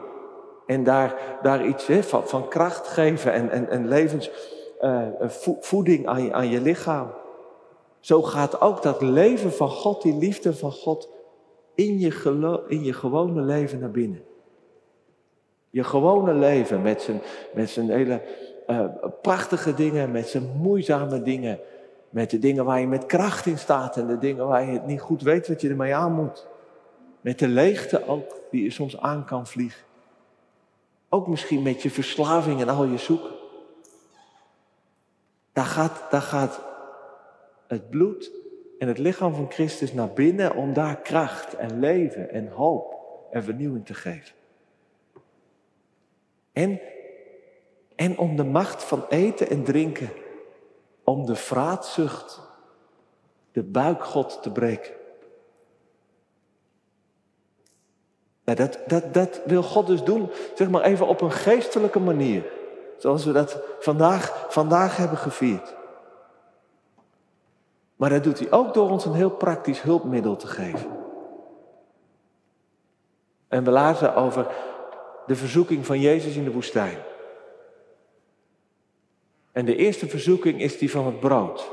En 0.65 0.83
daar, 0.83 1.37
daar 1.41 1.65
iets 1.65 1.87
van, 1.89 2.27
van 2.27 2.47
kracht 2.47 2.87
geven 2.87 3.33
en, 3.33 3.49
en, 3.49 3.69
en 3.69 3.87
levensvoeding 3.87 4.60
uh, 4.81 6.05
aan, 6.05 6.33
aan 6.33 6.49
je 6.49 6.61
lichaam. 6.61 7.07
Zo 7.99 8.21
gaat 8.21 8.61
ook 8.61 8.83
dat 8.83 9.01
leven 9.01 9.53
van 9.53 9.69
God, 9.69 10.01
die 10.01 10.15
liefde 10.17 10.53
van 10.53 10.71
God, 10.71 11.09
in 11.75 11.99
je, 11.99 12.63
in 12.67 12.83
je 12.83 12.93
gewone 12.93 13.41
leven 13.41 13.79
naar 13.79 13.91
binnen. 13.91 14.23
Je 15.69 15.83
gewone 15.83 16.33
leven 16.33 16.81
met 16.81 17.01
zijn, 17.01 17.21
met 17.53 17.69
zijn 17.69 17.89
hele 17.89 18.21
uh, 18.67 18.85
prachtige 19.21 19.73
dingen, 19.73 20.11
met 20.11 20.27
zijn 20.27 20.51
moeizame 20.57 21.21
dingen. 21.21 21.59
Met 22.09 22.29
de 22.29 22.39
dingen 22.39 22.65
waar 22.65 22.79
je 22.79 22.87
met 22.87 23.05
kracht 23.05 23.45
in 23.45 23.57
staat 23.57 23.97
en 23.97 24.07
de 24.07 24.17
dingen 24.17 24.47
waar 24.47 24.65
je 24.65 24.71
het 24.71 24.85
niet 24.85 25.01
goed 25.01 25.21
weet 25.21 25.47
wat 25.47 25.61
je 25.61 25.69
ermee 25.69 25.95
aan 25.95 26.13
moet. 26.13 26.47
Met 27.21 27.39
de 27.39 27.47
leegte 27.47 28.07
ook, 28.07 28.39
die 28.51 28.63
je 28.63 28.71
soms 28.71 28.99
aan 28.99 29.25
kan 29.25 29.47
vliegen. 29.47 29.83
Ook 31.09 31.27
misschien 31.27 31.61
met 31.61 31.81
je 31.81 31.89
verslaving 31.89 32.61
en 32.61 32.69
al 32.69 32.85
je 32.85 32.97
zoeken. 32.97 33.40
Daar 36.09 36.21
gaat, 36.21 36.61
het 37.67 37.89
bloed 37.89 38.31
en 38.79 38.87
het 38.87 38.97
lichaam 38.97 39.33
van 39.33 39.51
Christus 39.51 39.93
naar 39.93 40.13
binnen 40.13 40.55
om 40.55 40.73
daar 40.73 40.97
kracht 40.97 41.55
en 41.55 41.79
leven 41.79 42.29
en 42.29 42.47
hoop 42.47 42.95
en 43.31 43.43
vernieuwing 43.43 43.85
te 43.85 43.93
geven. 43.93 44.35
En, 46.51 46.79
en 47.95 48.17
om 48.17 48.35
de 48.35 48.43
macht 48.43 48.83
van 48.83 49.05
eten 49.09 49.49
en 49.49 49.63
drinken, 49.63 50.09
om 51.03 51.25
de 51.25 51.35
vraatzucht, 51.35 52.41
de 53.51 53.63
buikgod 53.63 54.43
te 54.43 54.51
breken. 54.51 54.93
Nou, 58.43 58.57
dat, 58.57 58.79
dat, 58.87 59.13
dat 59.13 59.41
wil 59.45 59.63
God 59.63 59.87
dus 59.87 60.03
doen, 60.03 60.29
zeg 60.55 60.69
maar 60.69 60.83
even 60.83 61.07
op 61.07 61.21
een 61.21 61.31
geestelijke 61.31 61.99
manier. 61.99 62.59
Zoals 63.01 63.25
we 63.25 63.31
dat 63.31 63.61
vandaag, 63.79 64.45
vandaag 64.49 64.97
hebben 64.97 65.17
gevierd. 65.17 65.75
Maar 67.95 68.09
dat 68.09 68.23
doet 68.23 68.39
hij 68.39 68.51
ook 68.51 68.73
door 68.73 68.89
ons 68.89 69.05
een 69.05 69.13
heel 69.13 69.29
praktisch 69.29 69.81
hulpmiddel 69.81 70.35
te 70.35 70.47
geven. 70.47 70.89
En 73.47 73.63
we 73.63 73.71
lazen 73.71 74.15
over 74.15 74.47
de 75.25 75.35
verzoeking 75.35 75.85
van 75.85 75.99
Jezus 75.99 76.35
in 76.35 76.43
de 76.43 76.51
woestijn. 76.51 76.97
En 79.51 79.65
de 79.65 79.75
eerste 79.75 80.07
verzoeking 80.07 80.61
is 80.61 80.77
die 80.77 80.91
van 80.91 81.05
het 81.05 81.19
brood. 81.19 81.71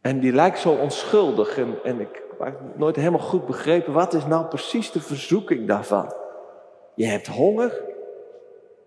En 0.00 0.20
die 0.20 0.32
lijkt 0.32 0.58
zo 0.58 0.72
onschuldig 0.72 1.58
en, 1.58 1.84
en 1.84 2.00
ik 2.00 2.22
heb 2.38 2.60
nooit 2.76 2.96
helemaal 2.96 3.20
goed 3.20 3.46
begrepen, 3.46 3.92
wat 3.92 4.14
is 4.14 4.26
nou 4.26 4.46
precies 4.46 4.90
de 4.90 5.00
verzoeking 5.00 5.68
daarvan? 5.68 6.14
Je 6.94 7.06
hebt 7.06 7.26
honger 7.26 7.94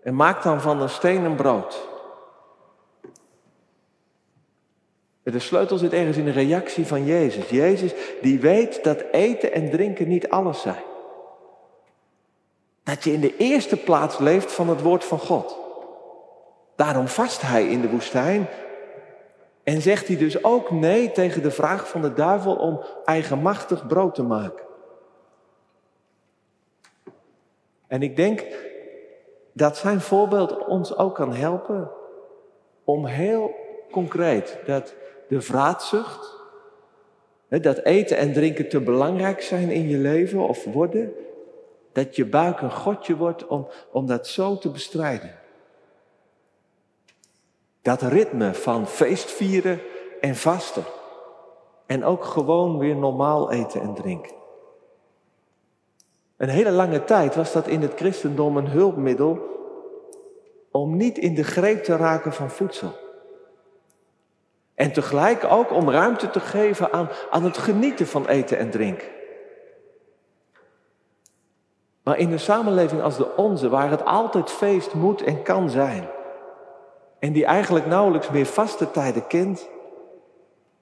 en 0.02 0.14
maak 0.14 0.42
dan 0.42 0.60
van 0.60 0.80
een 0.80 0.88
steen 0.88 1.24
een 1.24 1.36
brood. 1.36 1.88
De 5.22 5.38
sleutel 5.38 5.78
zit 5.78 5.92
ergens 5.92 6.16
in 6.16 6.24
de 6.24 6.30
reactie 6.30 6.86
van 6.86 7.04
Jezus. 7.04 7.48
Jezus 7.48 7.94
die 8.20 8.40
weet 8.40 8.84
dat 8.84 9.04
eten 9.10 9.52
en 9.52 9.70
drinken 9.70 10.08
niet 10.08 10.28
alles 10.28 10.60
zijn. 10.60 10.82
Dat 12.82 13.04
je 13.04 13.12
in 13.12 13.20
de 13.20 13.36
eerste 13.36 13.76
plaats 13.76 14.18
leeft 14.18 14.52
van 14.52 14.68
het 14.68 14.82
woord 14.82 15.04
van 15.04 15.18
God. 15.18 15.58
Daarom 16.76 17.08
vast 17.08 17.42
hij 17.42 17.66
in 17.66 17.80
de 17.80 17.88
woestijn 17.88 18.48
en 19.62 19.82
zegt 19.82 20.06
hij 20.06 20.16
dus 20.16 20.44
ook 20.44 20.70
nee 20.70 21.12
tegen 21.12 21.42
de 21.42 21.50
vraag 21.50 21.88
van 21.88 22.02
de 22.02 22.12
duivel 22.12 22.54
om 22.56 22.80
eigenmachtig 23.04 23.86
brood 23.86 24.14
te 24.14 24.22
maken. 24.22 24.64
En 27.86 28.02
ik 28.02 28.16
denk 28.16 28.44
dat 29.52 29.76
zijn 29.76 30.00
voorbeeld 30.00 30.66
ons 30.66 30.96
ook 30.96 31.14
kan 31.14 31.34
helpen 31.34 31.90
om 32.84 33.06
heel 33.06 33.54
concreet 33.90 34.58
dat 34.66 34.94
de 35.28 35.40
vraatzucht, 35.40 36.38
dat 37.48 37.78
eten 37.78 38.16
en 38.16 38.32
drinken 38.32 38.68
te 38.68 38.80
belangrijk 38.80 39.42
zijn 39.42 39.70
in 39.70 39.88
je 39.88 39.96
leven 39.96 40.40
of 40.48 40.64
worden, 40.64 41.12
dat 41.92 42.16
je 42.16 42.26
buik 42.26 42.60
een 42.60 42.72
godje 42.72 43.16
wordt 43.16 43.46
om, 43.46 43.68
om 43.92 44.06
dat 44.06 44.26
zo 44.26 44.58
te 44.58 44.70
bestrijden. 44.70 45.38
Dat 47.82 48.02
ritme 48.02 48.54
van 48.54 48.86
feestvieren 48.86 49.80
en 50.20 50.36
vasten. 50.36 50.84
En 51.86 52.04
ook 52.04 52.24
gewoon 52.24 52.78
weer 52.78 52.96
normaal 52.96 53.52
eten 53.52 53.80
en 53.80 53.94
drinken. 53.94 54.39
Een 56.40 56.48
hele 56.48 56.70
lange 56.70 57.04
tijd 57.04 57.34
was 57.34 57.52
dat 57.52 57.66
in 57.66 57.82
het 57.82 57.94
christendom 57.94 58.56
een 58.56 58.68
hulpmiddel 58.68 59.38
om 60.70 60.96
niet 60.96 61.18
in 61.18 61.34
de 61.34 61.44
greep 61.44 61.84
te 61.84 61.96
raken 61.96 62.32
van 62.32 62.50
voedsel. 62.50 62.92
En 64.74 64.92
tegelijk 64.92 65.44
ook 65.44 65.72
om 65.72 65.90
ruimte 65.90 66.30
te 66.30 66.40
geven 66.40 66.92
aan, 66.92 67.08
aan 67.30 67.44
het 67.44 67.58
genieten 67.58 68.06
van 68.06 68.26
eten 68.26 68.58
en 68.58 68.70
drinken. 68.70 69.08
Maar 72.02 72.18
in 72.18 72.32
een 72.32 72.40
samenleving 72.40 73.02
als 73.02 73.16
de 73.16 73.36
onze, 73.36 73.68
waar 73.68 73.90
het 73.90 74.04
altijd 74.04 74.50
feest 74.50 74.94
moet 74.94 75.22
en 75.22 75.42
kan 75.42 75.70
zijn, 75.70 76.08
en 77.18 77.32
die 77.32 77.44
eigenlijk 77.44 77.86
nauwelijks 77.86 78.30
meer 78.30 78.46
vaste 78.46 78.90
tijden 78.90 79.26
kent, 79.26 79.68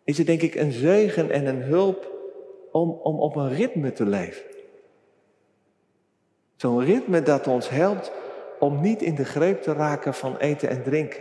is 0.04 0.18
het 0.18 0.26
denk 0.26 0.42
ik 0.42 0.54
een 0.54 0.72
zegen 0.72 1.30
en 1.30 1.46
een 1.46 1.62
hulp 1.62 2.12
om, 2.72 2.90
om 2.90 3.20
op 3.20 3.36
een 3.36 3.54
ritme 3.54 3.92
te 3.92 4.06
leven. 4.06 4.47
Zo'n 6.58 6.84
ritme 6.84 7.22
dat 7.22 7.46
ons 7.46 7.68
helpt 7.68 8.12
om 8.58 8.80
niet 8.80 9.02
in 9.02 9.14
de 9.14 9.24
greep 9.24 9.62
te 9.62 9.72
raken 9.72 10.14
van 10.14 10.36
eten 10.36 10.68
en 10.68 10.82
drinken. 10.82 11.20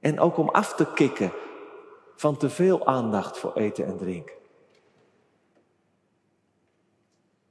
En 0.00 0.20
ook 0.20 0.36
om 0.36 0.48
af 0.48 0.74
te 0.74 0.92
kicken 0.92 1.32
van 2.16 2.36
te 2.36 2.50
veel 2.50 2.86
aandacht 2.86 3.38
voor 3.38 3.52
eten 3.54 3.84
en 3.84 3.96
drinken. 3.96 4.34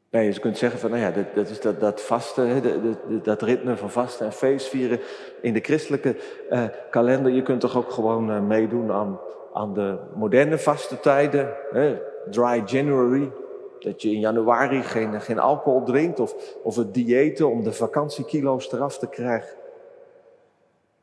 Nee, 0.10 0.34
je 0.34 0.40
kunt 0.40 0.58
zeggen 0.58 0.80
van, 0.80 0.90
nou 0.90 1.02
ja, 1.02 1.12
dat, 1.12 1.36
dat 1.36 1.50
is 1.50 1.62
dat, 1.62 1.80
dat 1.80 2.02
vasten, 2.02 2.64
dat, 2.64 3.24
dat 3.24 3.42
ritme 3.42 3.78
van 3.78 3.92
vasten 3.92 4.26
en 4.26 4.34
feestvieren 4.34 5.00
in 5.42 5.54
de 5.54 5.60
christelijke 5.60 6.16
eh, 6.50 6.64
kalender. 6.90 7.32
Je 7.32 7.42
kunt 7.42 7.62
toch 7.62 7.78
ook 7.78 7.92
gewoon 7.92 8.32
uh, 8.32 8.42
meedoen 8.42 8.92
aan, 8.92 9.20
aan 9.54 9.74
de 9.74 9.98
moderne 10.16 10.58
vastentijden, 10.58 11.54
hè, 11.72 11.98
dry 12.30 12.64
January. 12.66 13.32
Dat 13.80 14.02
je 14.02 14.12
in 14.12 14.20
januari 14.20 14.84
geen, 14.84 15.22
geen 15.22 15.40
alcohol 15.40 15.84
drinkt 15.84 16.20
of, 16.20 16.58
of 16.64 16.76
het 16.76 16.94
diëten 16.94 17.50
om 17.50 17.64
de 17.64 17.74
vakantiekilo's 17.74 18.72
eraf 18.72 18.98
te 18.98 19.08
krijgen. 19.08 19.58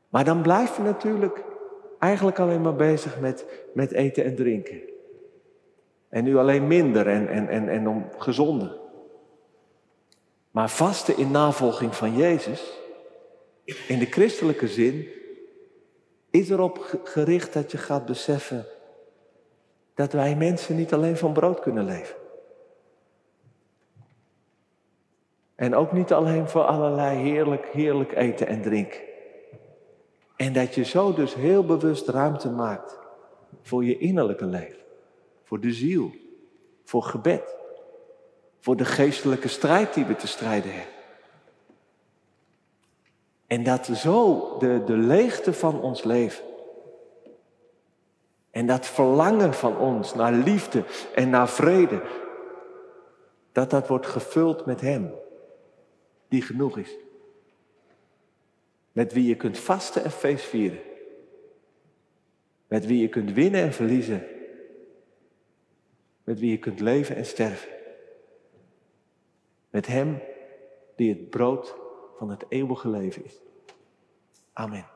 Maar 0.09 0.25
dan 0.25 0.43
blijf 0.43 0.77
je 0.77 0.83
natuurlijk 0.83 1.45
eigenlijk 1.99 2.39
alleen 2.39 2.63
maar 2.63 2.75
bezig 2.75 3.21
met, 3.21 3.45
met 3.73 3.93
eten 3.93 4.25
en 4.25 4.35
drinken. 4.35 4.81
En 6.09 6.25
nu 6.25 6.37
alleen 6.37 6.67
minder 6.67 7.09
en, 7.09 7.29
en, 7.29 7.49
en, 7.49 7.69
en 7.69 7.89
om 7.89 8.09
gezonder. 8.19 8.77
Maar 10.51 10.71
vasten 10.71 11.19
in 11.19 11.31
navolging 11.31 11.95
van 11.95 12.17
Jezus, 12.17 12.81
in 13.65 13.99
de 13.99 14.07
christelijke 14.07 14.69
zin, 14.69 15.09
is 16.31 16.51
erop 16.51 17.01
gericht 17.05 17.53
dat 17.53 17.71
je 17.71 17.79
gaat 17.79 18.07
beseffen 18.07 18.67
dat 19.95 20.13
wij 20.13 20.37
mensen 20.37 20.77
niet 20.77 20.93
alleen 20.93 21.17
van 21.17 21.33
brood 21.33 21.61
kunnen 21.61 21.85
leven. 21.85 22.17
En 25.55 25.75
ook 25.75 25.93
niet 25.93 26.13
alleen 26.13 26.49
voor 26.49 26.63
allerlei 26.65 27.19
heerlijk, 27.19 27.67
heerlijk 27.67 28.17
eten 28.17 28.47
en 28.47 28.63
drinken. 28.63 29.01
En 30.37 30.53
dat 30.53 30.75
je 30.75 30.85
zo 30.85 31.13
dus 31.13 31.35
heel 31.35 31.65
bewust 31.65 32.09
ruimte 32.09 32.51
maakt 32.51 32.99
voor 33.63 33.85
je 33.85 33.99
innerlijke 33.99 34.47
leven, 34.47 34.83
voor 35.43 35.61
de 35.61 35.73
ziel, 35.73 36.11
voor 36.85 37.03
gebed, 37.03 37.57
voor 38.61 38.77
de 38.77 38.85
geestelijke 38.85 39.49
strijd 39.49 39.95
die 39.95 40.05
we 40.05 40.17
te 40.17 40.27
strijden 40.27 40.73
hebben. 40.73 40.93
En 43.47 43.63
dat 43.63 43.87
zo 43.87 44.57
de, 44.59 44.83
de 44.85 44.97
leegte 44.97 45.53
van 45.53 45.81
ons 45.81 46.05
leven 46.05 46.45
en 48.55 48.67
dat 48.67 48.87
verlangen 48.87 49.55
van 49.55 49.79
ons 49.79 50.15
naar 50.15 50.33
liefde 50.33 50.85
en 51.15 51.31
naar 51.31 51.49
vrede, 51.49 52.03
dat 53.53 53.71
dat 53.71 53.89
wordt 53.89 54.07
gevuld 54.07 54.67
met 54.67 54.81
Hem, 54.81 55.13
die 56.35 56.43
genoeg 56.43 56.79
is. 56.79 56.97
Met 58.93 59.13
wie 59.13 59.27
je 59.27 59.37
kunt 59.37 59.59
vasten 59.59 60.05
en 60.05 60.11
feest 60.11 60.45
vieren. 60.45 60.79
Met 62.67 62.87
wie 62.87 63.01
je 63.01 63.09
kunt 63.09 63.33
winnen 63.33 63.63
en 63.63 63.73
verliezen. 63.73 64.27
Met 66.25 66.39
wie 66.39 66.51
je 66.51 66.59
kunt 66.59 66.81
leven 66.81 67.17
en 67.17 67.27
sterven. 67.27 67.69
Met 69.71 69.87
Hem 69.87 70.23
die 70.97 71.09
het 71.09 71.31
brood 71.31 71.75
van 72.19 72.31
het 72.31 72.45
eeuwige 72.49 72.89
leven 72.89 73.25
is. 73.25 73.41
Amen. 74.53 74.94